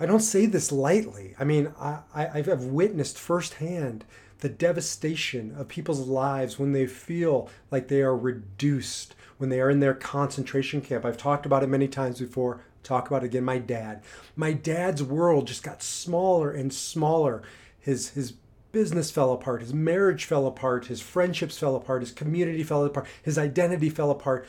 I 0.00 0.06
don't 0.06 0.20
say 0.20 0.46
this 0.46 0.70
lightly. 0.70 1.34
I 1.38 1.44
mean, 1.44 1.72
I, 1.80 2.00
I, 2.14 2.42
have 2.42 2.64
witnessed 2.64 3.18
firsthand 3.18 4.04
the 4.38 4.48
devastation 4.48 5.54
of 5.56 5.66
people's 5.66 6.06
lives 6.06 6.58
when 6.58 6.72
they 6.72 6.86
feel 6.86 7.48
like 7.72 7.88
they 7.88 8.02
are 8.02 8.16
reduced, 8.16 9.16
when 9.38 9.50
they 9.50 9.60
are 9.60 9.70
in 9.70 9.80
their 9.80 9.94
concentration 9.94 10.80
camp. 10.80 11.04
I've 11.04 11.16
talked 11.16 11.46
about 11.46 11.64
it 11.64 11.68
many 11.68 11.88
times 11.88 12.20
before. 12.20 12.60
Talk 12.84 13.08
about 13.08 13.24
it 13.24 13.26
again. 13.26 13.44
My 13.44 13.58
dad. 13.58 14.02
My 14.36 14.52
dad's 14.52 15.02
world 15.02 15.48
just 15.48 15.64
got 15.64 15.82
smaller 15.82 16.52
and 16.52 16.72
smaller. 16.72 17.42
His 17.80 18.10
his 18.10 18.34
business 18.72 19.10
fell 19.10 19.32
apart. 19.32 19.62
His 19.62 19.74
marriage 19.74 20.24
fell 20.24 20.46
apart. 20.46 20.86
His 20.86 21.00
friendships 21.00 21.58
fell 21.58 21.76
apart. 21.76 22.02
His 22.02 22.12
community 22.12 22.62
fell 22.62 22.84
apart. 22.84 23.06
His 23.22 23.38
identity 23.38 23.90
fell 23.90 24.10
apart. 24.10 24.46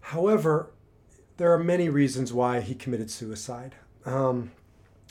However, 0.00 0.70
there 1.36 1.52
are 1.52 1.58
many 1.58 1.88
reasons 1.88 2.32
why 2.32 2.60
he 2.60 2.74
committed 2.74 3.10
suicide. 3.10 3.74
Um, 4.04 4.52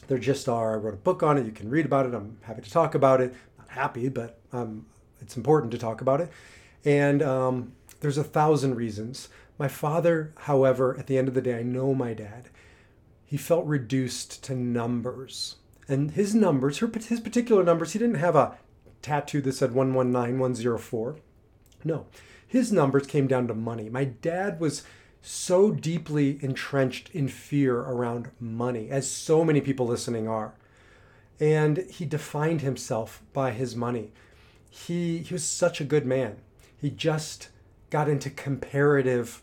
there 0.08 0.18
just 0.18 0.50
are. 0.50 0.74
I 0.74 0.78
wrote 0.78 0.94
a 0.94 0.98
book 0.98 1.24
on 1.24 1.38
it. 1.38 1.46
You 1.46 1.52
can 1.52 1.70
read 1.70 1.86
about 1.86 2.06
it. 2.06 2.14
I'm 2.14 2.38
happy 2.42 2.62
to 2.62 2.72
talk 2.72 2.96
about 2.96 3.22
it. 3.22 3.34
Not 3.58 3.70
happy, 3.70 4.10
but 4.10 4.40
um, 4.52 4.86
it's 5.20 5.38
important 5.38 5.72
to 5.72 5.78
talk 5.78 6.02
about 6.02 6.22
it. 6.22 6.30
And 6.84 7.22
um, 7.22 7.74
there's 8.02 8.18
a 8.18 8.24
thousand 8.24 8.76
reasons. 8.76 9.30
My 9.58 9.68
father, 9.68 10.34
however, 10.40 10.98
at 10.98 11.08
the 11.08 11.18
end 11.18 11.28
of 11.28 11.34
the 11.34 11.42
day, 11.42 11.60
I 11.60 11.64
know 11.64 11.94
my 11.94 12.14
dad. 12.14 12.50
He 13.26 13.38
felt 13.38 13.66
reduced 13.66 14.44
to 14.46 14.56
numbers. 14.56 15.56
And 15.92 16.12
his 16.12 16.34
numbers, 16.34 16.80
his 16.80 17.20
particular 17.20 17.66
numbers, 17.66 17.92
he 17.92 18.00
didn't 18.00 18.16
have 18.16 18.36
a 18.36 18.58
tattoo 19.02 19.42
that 19.42 19.52
said 19.52 19.74
119104. 19.74 21.18
No, 21.84 22.06
his 22.48 22.72
numbers 22.72 23.08
came 23.08 23.28
down 23.28 23.50
to 23.50 23.54
money. 23.54 23.90
My 23.90 24.06
dad 24.06 24.62
was 24.62 24.84
so 25.22 25.70
deeply 25.70 26.40
entrenched 26.42 27.10
in 27.14 27.28
fear 27.28 27.78
around 27.78 28.32
money, 28.40 28.90
as 28.90 29.12
so 29.12 29.44
many 29.44 29.60
people 29.60 29.86
listening 29.86 30.30
are. 30.30 30.54
And 31.42 31.80
he 31.90 32.06
defined 32.06 32.62
himself 32.62 33.22
by 33.34 33.52
his 33.52 33.76
money. 33.76 34.14
He, 34.70 35.18
he 35.18 35.34
was 35.34 35.44
such 35.44 35.82
a 35.82 35.86
good 35.86 36.06
man. 36.06 36.38
He 36.78 36.90
just 36.90 37.50
got 37.90 38.08
into 38.08 38.30
comparative 38.30 39.42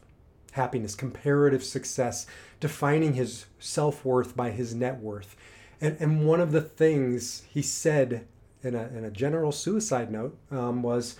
happiness, 0.52 0.94
comparative 0.94 1.62
success, 1.62 2.26
defining 2.58 3.12
his 3.12 3.44
self 3.58 4.02
worth 4.02 4.34
by 4.34 4.50
his 4.50 4.74
net 4.74 4.98
worth. 4.98 5.36
And, 5.80 5.96
and 6.00 6.26
one 6.26 6.40
of 6.40 6.52
the 6.52 6.60
things 6.60 7.42
he 7.48 7.62
said 7.62 8.26
in 8.62 8.74
a, 8.74 8.88
in 8.88 9.04
a 9.04 9.10
general 9.10 9.52
suicide 9.52 10.10
note 10.10 10.36
um, 10.50 10.82
was 10.82 11.16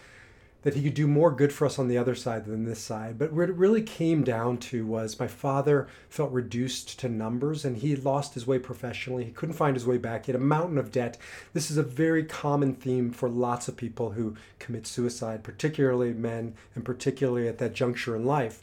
that 0.62 0.74
he 0.74 0.82
could 0.82 0.94
do 0.94 1.06
more 1.06 1.30
good 1.30 1.52
for 1.52 1.66
us 1.66 1.78
on 1.78 1.86
the 1.86 1.96
other 1.96 2.16
side 2.16 2.44
than 2.44 2.64
this 2.64 2.80
side. 2.80 3.16
But 3.16 3.32
what 3.32 3.48
it 3.48 3.54
really 3.54 3.82
came 3.82 4.24
down 4.24 4.58
to 4.58 4.84
was 4.84 5.20
my 5.20 5.28
father 5.28 5.86
felt 6.08 6.32
reduced 6.32 6.98
to 6.98 7.08
numbers 7.08 7.64
and 7.64 7.76
he 7.76 7.94
lost 7.94 8.34
his 8.34 8.46
way 8.46 8.58
professionally. 8.58 9.24
He 9.24 9.30
couldn't 9.30 9.54
find 9.54 9.76
his 9.76 9.86
way 9.86 9.98
back. 9.98 10.26
He 10.26 10.32
had 10.32 10.40
a 10.40 10.44
mountain 10.44 10.76
of 10.76 10.90
debt. 10.90 11.16
This 11.52 11.70
is 11.70 11.76
a 11.76 11.82
very 11.84 12.24
common 12.24 12.74
theme 12.74 13.12
for 13.12 13.28
lots 13.28 13.68
of 13.68 13.76
people 13.76 14.10
who 14.10 14.34
commit 14.58 14.86
suicide, 14.86 15.44
particularly 15.44 16.12
men 16.12 16.54
and 16.74 16.84
particularly 16.84 17.46
at 17.46 17.58
that 17.58 17.72
juncture 17.72 18.16
in 18.16 18.26
life. 18.26 18.62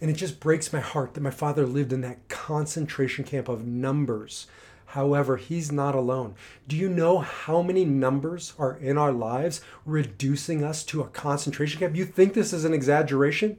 And 0.00 0.10
it 0.10 0.14
just 0.14 0.40
breaks 0.40 0.72
my 0.72 0.80
heart 0.80 1.14
that 1.14 1.20
my 1.20 1.30
father 1.30 1.64
lived 1.64 1.92
in 1.92 2.00
that 2.00 2.28
concentration 2.28 3.22
camp 3.22 3.48
of 3.48 3.66
numbers 3.66 4.46
However, 4.90 5.36
he's 5.36 5.70
not 5.70 5.94
alone. 5.94 6.34
Do 6.66 6.76
you 6.76 6.88
know 6.88 7.18
how 7.18 7.62
many 7.62 7.84
numbers 7.84 8.54
are 8.58 8.76
in 8.76 8.98
our 8.98 9.12
lives 9.12 9.60
reducing 9.86 10.64
us 10.64 10.82
to 10.86 11.00
a 11.00 11.08
concentration 11.08 11.78
camp? 11.78 11.94
You 11.94 12.04
think 12.04 12.34
this 12.34 12.52
is 12.52 12.64
an 12.64 12.74
exaggeration? 12.74 13.56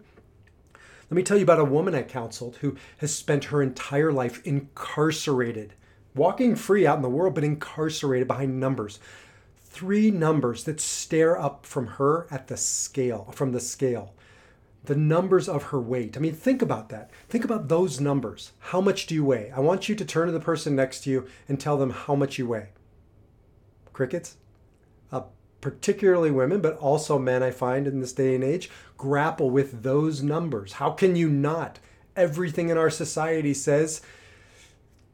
Let 1.10 1.16
me 1.16 1.24
tell 1.24 1.38
you 1.38 1.44
about 1.44 1.60
a 1.62 1.66
woman 1.66 1.96
I 1.96 2.02
counseled 2.02 2.58
who 2.58 2.76
has 2.98 3.16
spent 3.16 3.46
her 3.46 3.62
entire 3.62 4.12
life 4.12 4.46
incarcerated, 4.46 5.74
walking 6.16 6.54
free 6.56 6.86
out 6.86 6.98
in 6.98 7.02
the 7.02 7.10
world, 7.10 7.36
but 7.36 7.46
incarcerated 7.46 8.28
behind 8.28 8.60
numbers. 8.60 9.00
Three 9.64 10.12
numbers 10.12 10.66
that 10.66 10.82
stare 10.82 11.40
up 11.40 11.66
from 11.66 11.88
her 11.88 12.28
at 12.30 12.50
the 12.50 12.58
scale, 12.58 13.32
from 13.32 13.54
the 13.54 13.62
scale 13.62 14.14
the 14.86 14.96
numbers 14.96 15.48
of 15.48 15.64
her 15.64 15.80
weight. 15.80 16.18
I 16.18 16.20
mean, 16.20 16.34
think 16.34 16.62
about 16.62 16.90
that. 16.90 17.12
Think 17.30 17.46
about 17.46 17.68
those 17.68 18.00
numbers. 18.00 18.52
How 18.60 18.82
much 18.82 19.06
do 19.06 19.14
you 19.14 19.24
weigh? 19.24 19.52
I 19.56 19.60
want 19.60 19.88
you 19.88 19.96
to 19.96 20.06
turn 20.06 20.28
to 20.28 20.32
the 20.32 20.40
person 20.40 20.76
next 20.76 21.04
to 21.04 21.12
you 21.12 21.28
and 21.48 21.60
tell 21.60 21.78
them 21.78 21.92
how 21.92 22.16
much 22.16 22.40
you 22.40 22.48
weigh. 22.48 22.70
Crickets? 23.94 24.38
Uh, 25.12 25.24
particularly 25.60 26.32
women, 26.32 26.62
but 26.62 26.78
also 26.78 27.20
men, 27.20 27.44
I 27.44 27.52
find 27.52 27.86
in 27.88 28.00
this 28.00 28.14
day 28.14 28.34
and 28.34 28.44
age, 28.44 28.70
grapple 28.98 29.52
with 29.52 29.84
those 29.84 30.24
numbers. 30.24 30.74
How 30.74 30.92
can 30.92 31.16
you 31.16 31.30
not? 31.30 31.80
Everything 32.16 32.70
in 32.70 32.78
our 32.78 32.90
society 32.90 33.54
says 33.54 34.02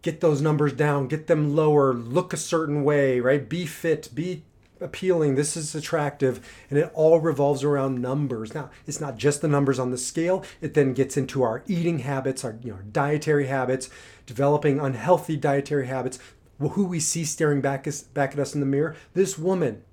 get 0.02 0.22
those 0.22 0.42
numbers 0.42 0.72
down, 0.72 1.08
get 1.08 1.28
them 1.28 1.54
lower, 1.54 1.94
look 1.94 2.32
a 2.32 2.38
certain 2.38 2.84
way, 2.86 3.20
right? 3.20 3.50
Be 3.50 3.66
fit, 3.66 4.10
be 4.16 4.46
appealing, 4.82 5.36
this 5.36 5.58
is 5.58 5.76
attractive, 5.76 6.46
and 6.70 6.80
it 6.80 6.92
all 6.94 7.20
revolves 7.20 7.64
around 7.64 8.02
numbers. 8.02 8.54
Now, 8.54 8.70
it's 8.86 9.02
not 9.02 9.18
just 9.18 9.42
the 9.42 9.48
numbers 9.48 9.80
on 9.80 9.92
the 9.92 9.98
scale, 9.98 10.44
it 10.62 10.74
then 10.74 10.94
gets 10.94 11.18
into 11.18 11.44
our 11.44 11.64
eating 11.68 12.00
habits, 12.00 12.44
our, 12.44 12.58
you 12.62 12.72
know, 12.72 12.80
dietary 12.92 13.48
habits, 13.48 13.90
developing 14.26 14.80
unhealthy 14.80 15.38
dietary 15.38 15.88
habits, 15.88 16.20
who 16.60 16.86
we 16.86 17.00
see 17.00 17.24
staring 17.24 17.62
back, 17.62 17.88
us, 17.88 18.02
back 18.02 18.34
at 18.34 18.40
us 18.40 18.54
in 18.54 18.60
the 18.60 18.66
mirror. 18.66 18.96
This 19.14 19.38
woman 19.38 19.84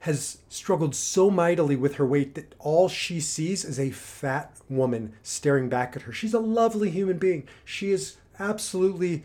has 0.00 0.38
struggled 0.48 0.96
so 0.96 1.30
mightily 1.30 1.76
with 1.76 1.94
her 1.94 2.06
weight 2.06 2.34
that 2.34 2.54
all 2.58 2.88
she 2.88 3.20
sees 3.20 3.64
is 3.64 3.78
a 3.78 3.90
fat 3.90 4.56
woman 4.68 5.12
staring 5.22 5.68
back 5.68 5.94
at 5.94 6.02
her. 6.02 6.12
She's 6.12 6.34
a 6.34 6.40
lovely 6.40 6.90
human 6.90 7.18
being. 7.18 7.46
She 7.64 7.92
is 7.92 8.16
absolutely 8.38 9.24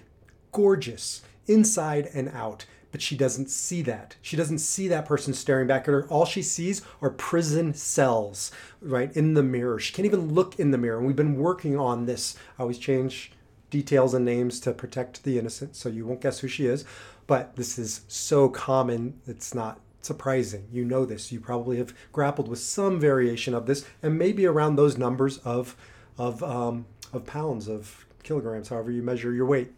gorgeous 0.51 1.23
inside 1.47 2.07
and 2.13 2.29
out 2.29 2.65
but 2.97 3.03
she 3.03 3.15
doesn't 3.15 3.51
see 3.51 3.83
that. 3.83 4.15
She 4.23 4.35
doesn't 4.35 4.57
see 4.57 4.87
that 4.87 5.05
person 5.05 5.31
staring 5.31 5.67
back 5.67 5.83
at 5.83 5.93
her. 5.93 6.07
All 6.07 6.25
she 6.25 6.41
sees 6.41 6.81
are 6.99 7.11
prison 7.11 7.75
cells, 7.75 8.51
right, 8.81 9.15
in 9.15 9.35
the 9.35 9.43
mirror. 9.43 9.77
She 9.77 9.93
can't 9.93 10.07
even 10.07 10.33
look 10.33 10.59
in 10.59 10.71
the 10.71 10.79
mirror. 10.79 10.97
And 10.97 11.05
we've 11.05 11.15
been 11.15 11.37
working 11.37 11.77
on 11.77 12.07
this. 12.07 12.35
I 12.57 12.63
always 12.63 12.79
change 12.79 13.33
details 13.69 14.15
and 14.15 14.25
names 14.25 14.59
to 14.61 14.71
protect 14.71 15.23
the 15.23 15.37
innocent, 15.37 15.75
so 15.75 15.89
you 15.89 16.07
won't 16.07 16.21
guess 16.21 16.39
who 16.39 16.47
she 16.47 16.65
is. 16.65 16.85
But 17.27 17.55
this 17.55 17.77
is 17.77 18.01
so 18.07 18.49
common, 18.49 19.21
it's 19.27 19.53
not 19.53 19.79
surprising. 20.01 20.67
You 20.71 20.83
know 20.83 21.05
this. 21.05 21.31
You 21.31 21.39
probably 21.39 21.77
have 21.77 21.93
grappled 22.11 22.47
with 22.47 22.57
some 22.57 22.99
variation 22.99 23.53
of 23.53 23.67
this, 23.67 23.85
and 24.01 24.17
maybe 24.17 24.47
around 24.47 24.75
those 24.75 24.97
numbers 24.97 25.37
of 25.45 25.75
of 26.17 26.41
um, 26.41 26.87
of 27.13 27.27
pounds, 27.27 27.67
of 27.67 28.07
kilograms, 28.23 28.69
however 28.69 28.89
you 28.89 29.03
measure 29.03 29.33
your 29.33 29.45
weight. 29.45 29.71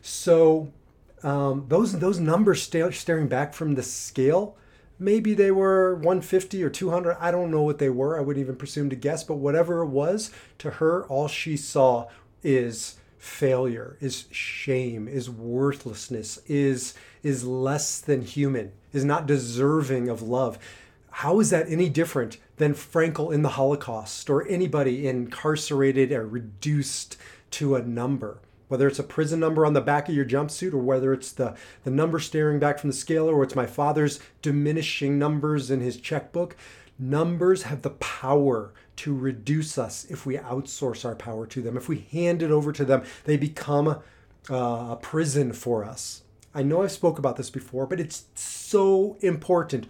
So 0.00 0.68
um, 1.24 1.64
those 1.68 1.98
those 1.98 2.20
numbers 2.20 2.62
staring 2.62 3.28
back 3.28 3.54
from 3.54 3.74
the 3.74 3.82
scale, 3.82 4.56
maybe 4.98 5.34
they 5.34 5.50
were 5.50 5.94
150 5.94 6.62
or 6.62 6.70
200. 6.70 7.16
I 7.18 7.30
don't 7.30 7.50
know 7.50 7.62
what 7.62 7.78
they 7.78 7.88
were. 7.88 8.18
I 8.18 8.20
wouldn't 8.20 8.44
even 8.44 8.56
presume 8.56 8.90
to 8.90 8.96
guess. 8.96 9.24
But 9.24 9.36
whatever 9.36 9.82
it 9.82 9.88
was, 9.88 10.30
to 10.58 10.70
her, 10.72 11.04
all 11.06 11.26
she 11.26 11.56
saw 11.56 12.08
is 12.42 12.96
failure, 13.16 13.96
is 14.00 14.26
shame, 14.30 15.08
is 15.08 15.30
worthlessness, 15.30 16.38
is 16.46 16.94
is 17.22 17.42
less 17.42 18.00
than 18.00 18.20
human, 18.20 18.72
is 18.92 19.04
not 19.04 19.26
deserving 19.26 20.10
of 20.10 20.20
love. 20.20 20.58
How 21.10 21.40
is 21.40 21.48
that 21.50 21.70
any 21.70 21.88
different 21.88 22.36
than 22.56 22.74
Frankl 22.74 23.32
in 23.32 23.40
the 23.42 23.50
Holocaust 23.50 24.28
or 24.28 24.46
anybody 24.46 25.08
incarcerated 25.08 26.12
or 26.12 26.26
reduced 26.26 27.16
to 27.52 27.76
a 27.76 27.82
number? 27.82 28.40
Whether 28.68 28.88
it's 28.88 28.98
a 28.98 29.04
prison 29.04 29.40
number 29.40 29.66
on 29.66 29.74
the 29.74 29.80
back 29.80 30.08
of 30.08 30.14
your 30.14 30.24
jumpsuit 30.24 30.72
or 30.72 30.78
whether 30.78 31.12
it's 31.12 31.32
the, 31.32 31.54
the 31.84 31.90
number 31.90 32.18
staring 32.18 32.58
back 32.58 32.78
from 32.78 32.90
the 32.90 32.96
scale 32.96 33.28
or 33.28 33.42
it's 33.42 33.54
my 33.54 33.66
father's 33.66 34.20
diminishing 34.42 35.18
numbers 35.18 35.70
in 35.70 35.80
his 35.80 35.98
checkbook, 35.98 36.56
numbers 36.98 37.64
have 37.64 37.82
the 37.82 37.90
power 37.90 38.72
to 38.96 39.14
reduce 39.14 39.76
us 39.76 40.04
if 40.06 40.24
we 40.24 40.36
outsource 40.36 41.04
our 41.04 41.14
power 41.14 41.46
to 41.46 41.60
them. 41.60 41.76
If 41.76 41.88
we 41.88 42.06
hand 42.12 42.42
it 42.42 42.50
over 42.50 42.72
to 42.72 42.84
them, 42.84 43.02
they 43.24 43.36
become 43.36 43.88
uh, 43.88 44.04
a 44.50 44.98
prison 45.00 45.52
for 45.52 45.84
us. 45.84 46.22
I 46.54 46.62
know 46.62 46.82
I've 46.82 46.92
spoke 46.92 47.18
about 47.18 47.36
this 47.36 47.50
before, 47.50 47.86
but 47.86 48.00
it's 48.00 48.26
so 48.34 49.16
important 49.20 49.88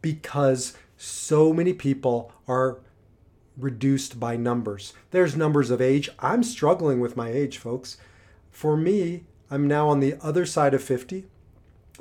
because 0.00 0.76
so 0.96 1.52
many 1.52 1.74
people 1.74 2.32
are 2.46 2.78
reduced 3.58 4.18
by 4.18 4.36
numbers. 4.36 4.94
There's 5.10 5.36
numbers 5.36 5.70
of 5.70 5.80
age. 5.80 6.08
I'm 6.20 6.42
struggling 6.42 7.00
with 7.00 7.16
my 7.16 7.28
age, 7.28 7.58
folks. 7.58 7.98
For 8.58 8.76
me, 8.76 9.22
I'm 9.52 9.68
now 9.68 9.88
on 9.88 10.00
the 10.00 10.16
other 10.20 10.44
side 10.44 10.74
of 10.74 10.82
50. 10.82 11.26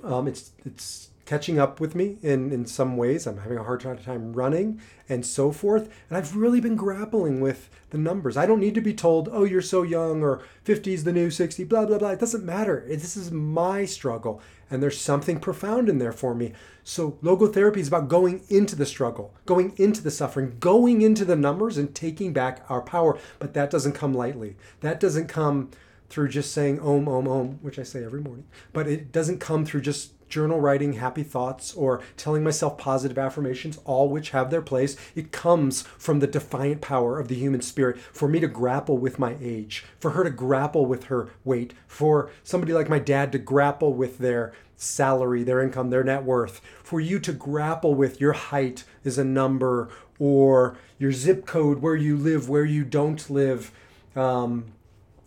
Um, 0.03 0.27
it's 0.27 0.53
it's 0.65 1.11
catching 1.23 1.59
up 1.59 1.79
with 1.79 1.93
me 1.93 2.17
in, 2.23 2.51
in 2.51 2.65
some 2.65 2.97
ways. 2.97 3.27
I'm 3.27 3.37
having 3.37 3.59
a 3.59 3.63
hard 3.63 3.81
time 3.81 4.33
running 4.33 4.81
and 5.07 5.23
so 5.23 5.51
forth. 5.51 5.83
And 6.09 6.17
I've 6.17 6.35
really 6.35 6.59
been 6.59 6.75
grappling 6.75 7.41
with 7.41 7.69
the 7.91 7.99
numbers. 7.99 8.37
I 8.37 8.47
don't 8.47 8.59
need 8.59 8.73
to 8.73 8.81
be 8.81 8.95
told, 8.95 9.29
oh, 9.31 9.43
you're 9.43 9.61
so 9.61 9.83
young 9.83 10.23
or 10.23 10.41
50 10.63 10.95
is 10.95 11.03
the 11.03 11.13
new 11.13 11.29
60, 11.29 11.63
blah, 11.65 11.85
blah, 11.85 11.99
blah. 11.99 12.09
It 12.09 12.19
doesn't 12.19 12.43
matter. 12.43 12.83
This 12.87 13.15
is 13.15 13.29
my 13.29 13.85
struggle. 13.85 14.41
And 14.71 14.81
there's 14.81 14.99
something 14.99 15.39
profound 15.39 15.89
in 15.89 15.99
there 15.99 16.11
for 16.11 16.33
me. 16.33 16.53
So 16.83 17.19
logotherapy 17.21 17.77
is 17.77 17.87
about 17.87 18.07
going 18.07 18.41
into 18.49 18.75
the 18.75 18.87
struggle, 18.87 19.31
going 19.45 19.75
into 19.77 20.01
the 20.01 20.09
suffering, 20.09 20.55
going 20.59 21.03
into 21.03 21.23
the 21.23 21.35
numbers 21.35 21.77
and 21.77 21.93
taking 21.93 22.33
back 22.33 22.65
our 22.67 22.81
power. 22.81 23.19
But 23.37 23.53
that 23.53 23.69
doesn't 23.69 23.93
come 23.93 24.15
lightly. 24.15 24.55
That 24.79 24.99
doesn't 24.99 25.27
come 25.27 25.69
through 26.09 26.29
just 26.29 26.53
saying 26.53 26.79
om, 26.79 27.07
om, 27.07 27.27
om, 27.27 27.59
which 27.61 27.79
I 27.79 27.83
say 27.83 28.03
every 28.03 28.21
morning. 28.21 28.45
But 28.73 28.87
it 28.87 29.11
doesn't 29.11 29.39
come 29.39 29.65
through 29.65 29.81
just 29.81 30.13
journal 30.29 30.59
writing 30.59 30.93
happy 30.93 31.23
thoughts 31.23 31.73
or 31.73 32.01
telling 32.15 32.43
myself 32.43 32.77
positive 32.77 33.17
affirmations, 33.17 33.79
all 33.85 34.09
which 34.09 34.31
have 34.31 34.49
their 34.49 34.61
place. 34.61 34.97
It 35.15 35.31
comes 35.31 35.83
from 35.97 36.19
the 36.19 36.27
defiant 36.27 36.81
power 36.81 37.19
of 37.19 37.27
the 37.27 37.35
human 37.35 37.61
spirit 37.61 37.99
for 37.99 38.27
me 38.27 38.39
to 38.39 38.47
grapple 38.47 38.97
with 38.97 39.19
my 39.19 39.35
age, 39.41 39.85
for 39.99 40.11
her 40.11 40.23
to 40.23 40.29
grapple 40.29 40.85
with 40.85 41.05
her 41.05 41.29
weight, 41.43 41.73
for 41.87 42.29
somebody 42.43 42.73
like 42.73 42.89
my 42.89 42.99
dad 42.99 43.31
to 43.31 43.39
grapple 43.39 43.93
with 43.93 44.17
their 44.17 44.53
salary, 44.75 45.43
their 45.43 45.61
income, 45.61 45.89
their 45.89 46.03
net 46.03 46.23
worth, 46.23 46.61
for 46.83 46.99
you 46.99 47.19
to 47.19 47.33
grapple 47.33 47.95
with 47.95 48.21
your 48.21 48.33
height 48.33 48.83
is 49.03 49.17
a 49.17 49.23
number 49.23 49.89
or 50.19 50.77
your 50.99 51.11
zip 51.11 51.45
code, 51.45 51.81
where 51.81 51.95
you 51.95 52.17
live, 52.17 52.49
where 52.49 52.65
you 52.65 52.83
don't 52.83 53.29
live. 53.29 53.71
Um, 54.15 54.73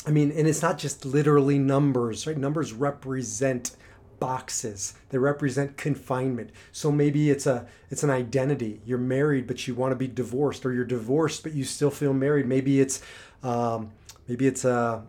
I 0.06 0.10
mean, 0.10 0.30
and 0.32 0.46
it's 0.46 0.62
not 0.62 0.78
just 0.78 1.04
literally 1.04 1.58
numbers, 1.58 2.26
right? 2.26 2.36
Numbers 2.36 2.72
represent 2.72 3.76
boxes. 4.18 4.94
They 5.08 5.18
represent 5.18 5.76
confinement. 5.76 6.50
So 6.72 6.92
maybe 6.92 7.30
it's 7.30 7.46
a 7.46 7.66
it's 7.90 8.02
an 8.04 8.10
identity. 8.10 8.80
You're 8.84 8.98
married 8.98 9.46
but 9.46 9.66
you 9.66 9.74
want 9.74 9.92
to 9.92 9.96
be 9.96 10.06
divorced 10.06 10.64
or 10.64 10.72
you're 10.72 10.84
divorced 10.84 11.42
but 11.42 11.52
you 11.52 11.64
still 11.64 11.90
feel 11.90 12.12
married. 12.12 12.46
Maybe 12.46 12.80
it's 12.80 13.02
um, 13.42 13.90
maybe 14.28 14.46
it's 14.46 14.64
a, 14.64 15.04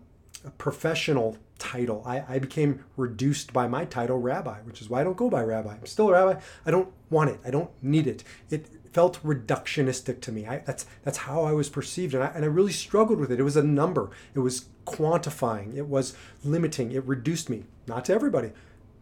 a 0.45 0.51
professional 0.51 1.38
title. 1.60 2.01
I, 2.06 2.23
I 2.27 2.39
became 2.39 2.84
reduced 2.97 3.54
by 3.54 3.67
my 3.67 3.86
title 3.86 4.17
rabbi 4.17 4.62
which 4.62 4.82
is 4.82 4.89
why 4.89 5.01
i 5.01 5.04
don't 5.04 5.17
go 5.17 5.30
by 5.30 5.43
rabbi. 5.43 5.73
I'm 5.73 5.86
still 5.86 6.10
a 6.10 6.13
rabbi. 6.13 6.39
I 6.65 6.71
don't 6.71 6.89
want 7.10 7.30
it. 7.30 7.39
I 7.45 7.51
don't 7.51 7.69
need 7.84 8.08
it. 8.08 8.23
It 8.49 8.67
felt 8.93 9.23
reductionistic 9.23 10.21
to 10.21 10.32
me. 10.32 10.45
I, 10.45 10.60
that's 10.60 10.86
that's 11.04 11.19
how 11.19 11.43
I 11.43 11.51
was 11.51 11.69
perceived, 11.69 12.13
and 12.13 12.23
I, 12.23 12.27
and 12.27 12.43
I 12.43 12.47
really 12.47 12.71
struggled 12.71 13.19
with 13.19 13.32
it. 13.32 13.39
It 13.39 13.43
was 13.43 13.58
a 13.58 13.63
number. 13.63 14.10
It 14.34 14.39
was 14.39 14.65
quantifying. 14.85 15.75
It 15.75 15.87
was 15.87 16.15
limiting. 16.43 16.91
It 16.91 17.05
reduced 17.05 17.49
me. 17.49 17.63
Not 17.87 18.05
to 18.05 18.13
everybody, 18.13 18.51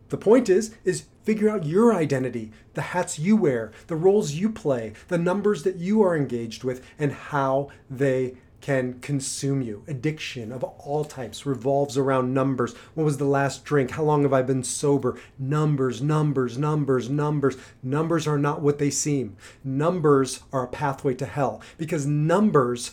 the 0.10 0.18
point 0.18 0.50
is, 0.50 0.74
is 0.84 1.06
figure 1.24 1.50
out 1.50 1.66
your 1.66 1.94
identity, 1.94 2.52
the 2.74 2.82
hats 2.82 3.20
you 3.20 3.36
wear, 3.36 3.72
the 3.88 3.96
roles 3.96 4.32
you 4.32 4.50
play, 4.50 4.94
the 5.08 5.18
numbers 5.18 5.64
that 5.64 5.76
you 5.76 6.02
are 6.02 6.18
engaged 6.18 6.64
with, 6.64 6.84
and 6.98 7.12
how 7.12 7.70
they 7.90 8.36
can 8.62 9.00
consume 9.00 9.62
you. 9.62 9.84
Addiction 9.88 10.52
of 10.52 10.64
all 10.64 11.06
types 11.06 11.46
revolves 11.46 11.98
around 11.98 12.34
numbers. 12.34 12.74
What 12.94 13.04
was 13.04 13.18
the 13.18 13.26
last 13.26 13.64
drink? 13.64 13.92
How 13.92 14.04
long 14.04 14.24
have 14.24 14.34
I 14.34 14.42
been 14.42 14.64
sober? 14.64 15.18
Numbers, 15.38 16.02
numbers, 16.02 16.58
numbers, 16.58 17.10
numbers. 17.10 17.58
Numbers 17.82 18.28
are 18.28 18.38
not 18.38 18.62
what 18.62 18.78
they 18.80 18.90
seem. 18.90 19.38
Numbers 19.64 20.42
are 20.52 20.66
a 20.66 20.68
pathway 20.68 21.14
to 21.16 21.26
hell 21.26 21.62
because 21.78 22.06
numbers 22.06 22.92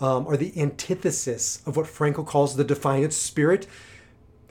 um, 0.00 0.26
are 0.26 0.36
the 0.36 0.58
antithesis 0.60 1.62
of 1.66 1.76
what 1.76 1.86
Frankl 1.86 2.26
calls 2.26 2.56
the 2.56 2.64
defiant 2.64 3.12
spirit 3.12 3.66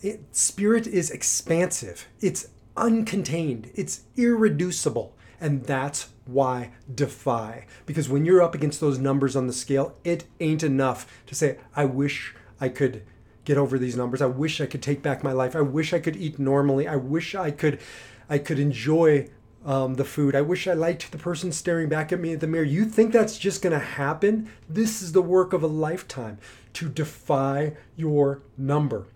it, 0.02 0.36
spirit 0.36 0.88
is 0.88 1.10
expansive, 1.10 2.08
it's 2.22 2.50
uncontained, 2.76 3.72
it's 3.74 4.02
irreducible. 4.16 5.16
And 5.42 5.64
that's 5.64 6.10
why 6.26 6.72
defy. 6.94 7.66
Because 7.86 8.08
when 8.08 8.26
you're 8.26 8.42
up 8.42 8.56
against 8.56 8.80
those 8.80 8.98
numbers 8.98 9.36
on 9.36 9.48
the 9.48 9.54
scale, 9.54 9.98
it 10.04 10.26
ain't 10.40 10.64
enough 10.64 11.06
to 11.28 11.36
say, 11.36 11.58
I 11.76 11.86
wish 11.86 12.34
I 12.60 12.70
could 12.70 13.04
get 13.44 13.58
over 13.58 13.78
these 13.78 13.98
numbers. 13.98 14.22
I 14.22 14.28
wish 14.28 14.62
I 14.62 14.66
could 14.66 14.82
take 14.82 15.02
back 15.02 15.24
my 15.24 15.34
life. 15.34 15.56
I 15.56 15.62
wish 15.62 15.94
I 15.94 16.00
could 16.00 16.16
eat 16.16 16.40
normally. 16.40 16.88
I 16.88 16.96
wish 16.96 17.36
I 17.36 17.52
could 17.52 17.80
I 18.28 18.40
could 18.40 18.58
enjoy 18.58 19.30
um, 19.66 19.96
the 19.96 20.06
food. 20.06 20.36
I 20.36 20.42
wish 20.42 20.68
I 20.68 20.74
liked 20.74 21.12
the 21.12 21.18
person 21.18 21.52
staring 21.52 21.90
back 21.90 22.12
at 22.14 22.20
me 22.20 22.34
at 22.34 22.40
the 22.40 22.48
mirror. 22.48 22.64
You 22.64 22.86
think 22.86 23.12
that's 23.12 23.38
just 23.38 23.62
going 23.62 23.74
to 23.74 23.86
happen? 23.86 24.50
This 24.70 25.02
is 25.02 25.12
the 25.12 25.22
work 25.22 25.52
of 25.54 25.64
a 25.64 25.68
lifetime 25.68 26.38
to 26.74 26.88
defy 26.88 27.76
your 27.96 28.42
number 28.58 29.08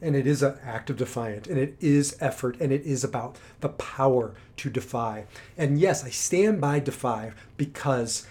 and 0.00 0.14
it 0.14 0.26
is 0.26 0.42
an 0.42 0.56
act 0.62 0.90
of 0.90 0.96
defiance, 0.96 1.48
and 1.48 1.58
it 1.58 1.76
is 1.80 2.16
effort 2.20 2.56
and 2.60 2.72
it 2.72 2.84
is 2.84 3.02
about 3.02 3.36
the 3.60 3.68
power 3.68 4.34
to 4.56 4.70
defy 4.70 5.24
and 5.56 5.78
yes 5.78 6.04
i 6.04 6.10
stand 6.10 6.60
by 6.60 6.78
defy 6.78 7.32
because 7.56 8.26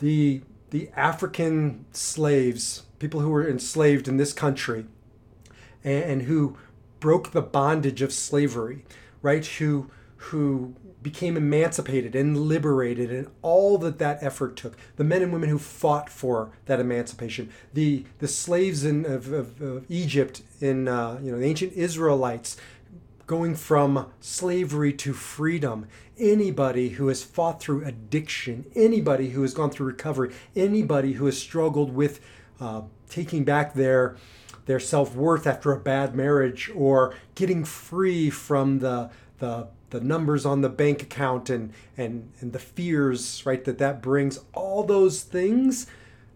the 0.00 0.40
the 0.70 0.88
african 0.96 1.84
slaves 1.92 2.84
people 2.98 3.20
who 3.20 3.30
were 3.30 3.48
enslaved 3.48 4.08
in 4.08 4.16
this 4.16 4.32
country 4.32 4.86
and, 5.84 6.04
and 6.04 6.22
who 6.22 6.56
broke 7.00 7.30
the 7.32 7.42
bondage 7.42 8.02
of 8.02 8.12
slavery 8.12 8.84
right 9.20 9.46
who 9.46 9.90
who 10.26 10.74
became 11.02 11.36
emancipated 11.36 12.14
and 12.14 12.38
liberated 12.38 13.10
and 13.10 13.28
all 13.42 13.76
that 13.78 13.98
that 13.98 14.22
effort 14.22 14.56
took. 14.56 14.76
The 14.96 15.04
men 15.04 15.22
and 15.22 15.32
women 15.32 15.48
who 15.48 15.58
fought 15.58 16.08
for 16.08 16.52
that 16.66 16.78
emancipation. 16.78 17.50
The 17.74 18.04
the 18.18 18.28
slaves 18.28 18.84
in 18.84 19.04
of, 19.04 19.32
of, 19.32 19.60
of 19.60 19.84
egypt 19.90 20.42
in 20.60 20.86
uh, 20.86 21.18
you 21.22 21.32
know 21.32 21.38
the 21.38 21.46
ancient 21.46 21.72
israelites 21.72 22.56
going 23.26 23.54
from 23.54 24.10
slavery 24.20 24.92
to 24.92 25.12
freedom. 25.12 25.86
Anybody 26.18 26.90
who 26.90 27.08
has 27.08 27.24
fought 27.24 27.60
through 27.60 27.84
addiction 27.84 28.66
anybody 28.76 29.30
who 29.30 29.42
has 29.42 29.54
gone 29.54 29.70
through 29.70 29.86
recovery 29.86 30.32
anybody 30.54 31.14
who 31.14 31.26
has 31.26 31.36
struggled 31.36 31.92
with 31.92 32.20
uh, 32.60 32.82
taking 33.08 33.42
back 33.42 33.74
their 33.74 34.16
their 34.66 34.78
self-worth 34.78 35.46
after 35.48 35.72
a 35.72 35.80
bad 35.80 36.14
marriage 36.14 36.70
or 36.76 37.12
getting 37.34 37.64
free 37.64 38.30
from 38.30 38.78
the 38.78 39.10
the 39.38 39.66
the 39.92 40.00
numbers 40.00 40.44
on 40.44 40.60
the 40.60 40.68
bank 40.68 41.02
account 41.02 41.48
and 41.48 41.72
and 41.96 42.32
and 42.40 42.52
the 42.52 42.58
fears 42.58 43.44
right 43.46 43.64
that 43.64 43.78
that 43.78 44.02
brings 44.02 44.40
all 44.52 44.82
those 44.82 45.22
things 45.22 45.86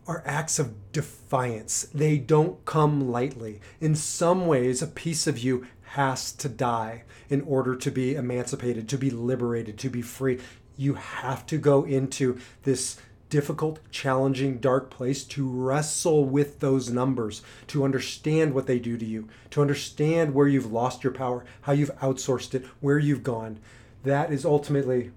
are 0.06 0.22
acts 0.24 0.58
of 0.58 0.92
defiance 0.92 1.88
they 1.92 2.16
don't 2.16 2.64
come 2.64 3.10
lightly 3.10 3.60
in 3.80 3.94
some 3.94 4.46
ways 4.46 4.80
a 4.80 4.86
piece 4.86 5.26
of 5.26 5.38
you 5.38 5.66
has 5.96 6.32
to 6.32 6.48
die 6.48 7.02
in 7.30 7.40
order 7.42 7.74
to 7.74 7.90
be 7.90 8.14
emancipated, 8.14 8.88
to 8.88 8.98
be 8.98 9.10
liberated, 9.10 9.78
to 9.78 9.88
be 9.88 10.02
free. 10.02 10.38
You 10.76 10.94
have 10.94 11.46
to 11.46 11.58
go 11.58 11.84
into 11.84 12.38
this 12.64 12.98
difficult, 13.28 13.80
challenging, 13.90 14.58
dark 14.58 14.90
place 14.90 15.24
to 15.24 15.48
wrestle 15.48 16.24
with 16.24 16.60
those 16.60 16.90
numbers, 16.90 17.42
to 17.66 17.84
understand 17.84 18.54
what 18.54 18.66
they 18.66 18.78
do 18.78 18.96
to 18.96 19.04
you, 19.04 19.28
to 19.50 19.60
understand 19.60 20.34
where 20.34 20.48
you've 20.48 20.72
lost 20.72 21.02
your 21.02 21.12
power, 21.12 21.44
how 21.62 21.72
you've 21.72 21.94
outsourced 21.96 22.54
it, 22.54 22.64
where 22.80 22.98
you've 22.98 23.22
gone. 23.22 23.58
That 24.04 24.32
is 24.32 24.44
ultimately 24.44 25.10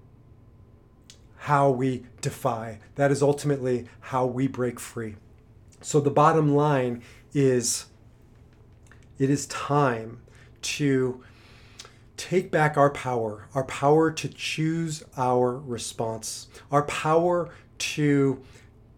how 1.36 1.70
we 1.70 2.04
defy. 2.20 2.80
That 2.96 3.10
is 3.10 3.22
ultimately 3.22 3.88
how 4.00 4.26
we 4.26 4.46
break 4.46 4.78
free. 4.78 5.16
So 5.80 6.00
the 6.00 6.10
bottom 6.10 6.54
line 6.54 7.02
is 7.32 7.86
it 9.18 9.30
is 9.30 9.46
time 9.46 10.20
to 10.62 11.22
take 12.16 12.50
back 12.50 12.76
our 12.76 12.90
power, 12.90 13.48
our 13.54 13.64
power 13.64 14.10
to 14.10 14.28
choose 14.28 15.02
our 15.16 15.56
response, 15.56 16.48
our 16.70 16.82
power 16.82 17.48
to 17.80 18.42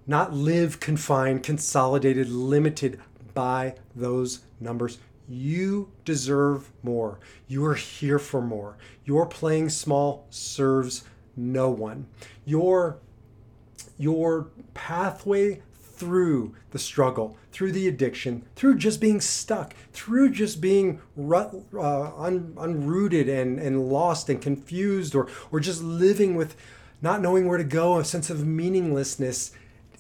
not 0.06 0.32
live 0.32 0.80
confined, 0.80 1.42
consolidated, 1.42 2.28
limited 2.28 3.00
by 3.34 3.74
those 3.94 4.40
numbers. 4.60 4.98
You 5.28 5.90
deserve 6.04 6.70
more. 6.82 7.18
You 7.46 7.64
are 7.66 7.74
here 7.74 8.18
for 8.18 8.42
more. 8.42 8.76
Your 9.04 9.26
playing 9.26 9.70
small 9.70 10.26
serves 10.30 11.04
no 11.36 11.70
one. 11.70 12.06
Your 12.44 12.98
your 13.98 14.48
pathway 14.74 15.62
through 16.02 16.52
the 16.72 16.78
struggle, 16.78 17.36
through 17.52 17.70
the 17.70 17.86
addiction, 17.86 18.44
through 18.56 18.76
just 18.76 19.00
being 19.00 19.20
stuck, 19.20 19.74
through 19.92 20.30
just 20.30 20.60
being 20.60 21.00
rut, 21.14 21.54
uh, 21.72 22.16
un, 22.16 22.52
unrooted 22.56 23.28
and, 23.28 23.60
and 23.60 23.88
lost 23.88 24.28
and 24.28 24.42
confused, 24.42 25.14
or, 25.14 25.28
or 25.52 25.60
just 25.60 25.80
living 25.80 26.34
with 26.34 26.56
not 27.02 27.20
knowing 27.20 27.46
where 27.46 27.58
to 27.58 27.64
go, 27.64 27.98
a 27.98 28.04
sense 28.04 28.30
of 28.30 28.46
meaninglessness, 28.46 29.52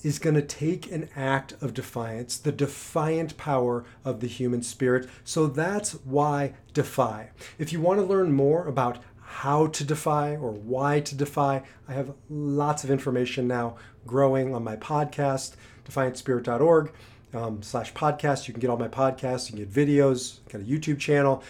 is 0.02 0.18
going 0.18 0.34
to 0.34 0.42
take 0.42 0.90
an 0.90 1.08
act 1.14 1.54
of 1.60 1.74
defiance, 1.74 2.36
the 2.36 2.52
defiant 2.52 3.36
power 3.36 3.84
of 4.04 4.20
the 4.20 4.26
human 4.26 4.62
spirit. 4.62 5.08
So 5.24 5.46
that's 5.46 5.92
why 6.04 6.54
defy. 6.72 7.30
If 7.58 7.72
you 7.72 7.80
want 7.80 8.00
to 8.00 8.06
learn 8.06 8.32
more 8.32 8.66
about 8.66 8.98
how 9.20 9.68
to 9.68 9.84
defy 9.84 10.36
or 10.36 10.50
why 10.50 11.00
to 11.00 11.14
defy, 11.14 11.62
I 11.88 11.92
have 11.92 12.14
lots 12.28 12.84
of 12.84 12.90
information 12.90 13.46
now 13.46 13.76
growing 14.06 14.54
on 14.54 14.64
my 14.64 14.76
podcast 14.76 15.54
defiantspirit.org 15.88 16.92
um, 17.34 17.62
slash 17.62 17.92
podcast. 17.92 18.46
You 18.46 18.54
can 18.54 18.60
get 18.60 18.70
all 18.70 18.76
my 18.76 18.88
podcasts, 18.88 19.50
you 19.50 19.56
can 19.56 19.64
get 19.64 19.72
videos, 19.72 20.38
got 20.50 20.62
a 20.62 20.64
YouTube 20.64 20.98
channel. 20.98 21.42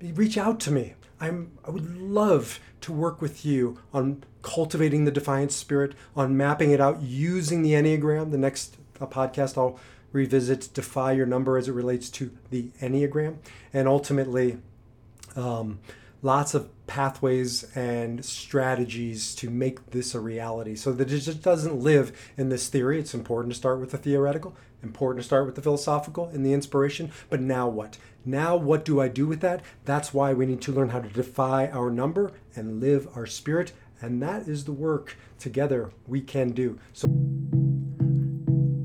Reach 0.00 0.36
out 0.36 0.60
to 0.60 0.70
me. 0.70 0.94
I'm, 1.20 1.52
I 1.66 1.70
would 1.70 1.98
love 1.98 2.60
to 2.82 2.92
work 2.92 3.20
with 3.20 3.44
you 3.44 3.78
on 3.92 4.22
cultivating 4.42 5.04
the 5.04 5.10
defiant 5.10 5.52
spirit, 5.52 5.94
on 6.14 6.36
mapping 6.36 6.70
it 6.70 6.80
out 6.80 7.02
using 7.02 7.62
the 7.62 7.72
Enneagram. 7.72 8.30
The 8.30 8.38
next 8.38 8.76
uh, 9.00 9.06
podcast 9.06 9.56
I'll 9.56 9.78
revisit 10.12 10.70
Defy 10.72 11.12
Your 11.12 11.26
Number 11.26 11.56
as 11.56 11.68
it 11.68 11.72
relates 11.72 12.10
to 12.10 12.30
the 12.50 12.70
Enneagram. 12.80 13.38
And 13.72 13.88
ultimately, 13.88 14.58
um, 15.34 15.80
lots 16.22 16.54
of 16.54 16.70
pathways 16.86 17.64
and 17.76 18.24
strategies 18.24 19.34
to 19.36 19.50
make 19.50 19.90
this 19.90 20.14
a 20.14 20.20
reality 20.20 20.74
so 20.74 20.92
that 20.92 21.12
it 21.12 21.20
just 21.20 21.42
doesn't 21.42 21.76
live 21.80 22.32
in 22.36 22.48
this 22.48 22.68
theory. 22.68 22.98
It's 22.98 23.14
important 23.14 23.52
to 23.52 23.58
start 23.58 23.80
with 23.80 23.90
the 23.90 23.98
theoretical, 23.98 24.56
important 24.82 25.22
to 25.22 25.26
start 25.26 25.46
with 25.46 25.54
the 25.54 25.62
philosophical 25.62 26.26
and 26.28 26.44
the 26.44 26.52
inspiration. 26.52 27.10
But 27.30 27.40
now 27.40 27.68
what? 27.68 27.98
Now, 28.24 28.56
what 28.56 28.84
do 28.84 29.00
I 29.00 29.08
do 29.08 29.26
with 29.26 29.40
that? 29.40 29.62
That's 29.84 30.12
why 30.12 30.32
we 30.32 30.46
need 30.46 30.60
to 30.62 30.72
learn 30.72 30.88
how 30.88 31.00
to 31.00 31.08
defy 31.08 31.68
our 31.68 31.90
number 31.90 32.32
and 32.54 32.80
live 32.80 33.08
our 33.14 33.26
spirit. 33.26 33.72
And 34.00 34.20
that 34.22 34.48
is 34.48 34.64
the 34.64 34.72
work 34.72 35.16
together 35.38 35.92
we 36.06 36.20
can 36.20 36.50
do. 36.50 36.78
So. 36.92 37.06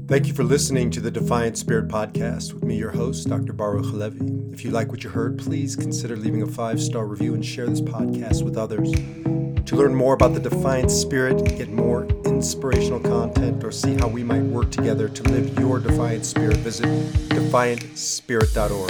Thank 0.07 0.27
you 0.27 0.33
for 0.33 0.43
listening 0.43 0.91
to 0.91 0.99
the 0.99 1.09
Defiant 1.09 1.57
Spirit 1.57 1.87
podcast 1.87 2.53
with 2.53 2.63
me, 2.63 2.75
your 2.75 2.91
host, 2.91 3.29
Dr. 3.29 3.53
Baruch 3.53 3.85
Halevi. 3.85 4.19
If 4.51 4.65
you 4.65 4.71
like 4.71 4.89
what 4.89 5.05
you 5.05 5.09
heard, 5.09 5.39
please 5.39 5.75
consider 5.75 6.17
leaving 6.17 6.41
a 6.41 6.47
five 6.47 6.81
star 6.81 7.07
review 7.07 7.33
and 7.33 7.45
share 7.45 7.65
this 7.65 7.81
podcast 7.81 8.43
with 8.43 8.57
others. 8.57 8.91
To 8.91 9.75
learn 9.75 9.95
more 9.95 10.13
about 10.13 10.33
the 10.33 10.39
Defiant 10.41 10.91
Spirit, 10.91 11.57
get 11.57 11.69
more 11.69 12.07
inspirational 12.41 12.99
content, 12.99 13.63
or 13.63 13.71
see 13.71 13.93
how 13.93 14.07
we 14.07 14.23
might 14.23 14.41
work 14.41 14.71
together 14.71 15.07
to 15.07 15.21
live 15.29 15.59
your 15.59 15.79
Defiant 15.79 16.25
Spirit, 16.25 16.57
visit 16.57 16.87
defiantspirit.org. 17.29 18.89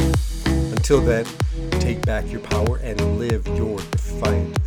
Until 0.72 1.02
then, 1.02 1.26
take 1.82 2.02
back 2.06 2.32
your 2.32 2.40
power 2.40 2.78
and 2.78 3.20
live 3.20 3.46
your 3.48 3.78
defiant 3.78 4.58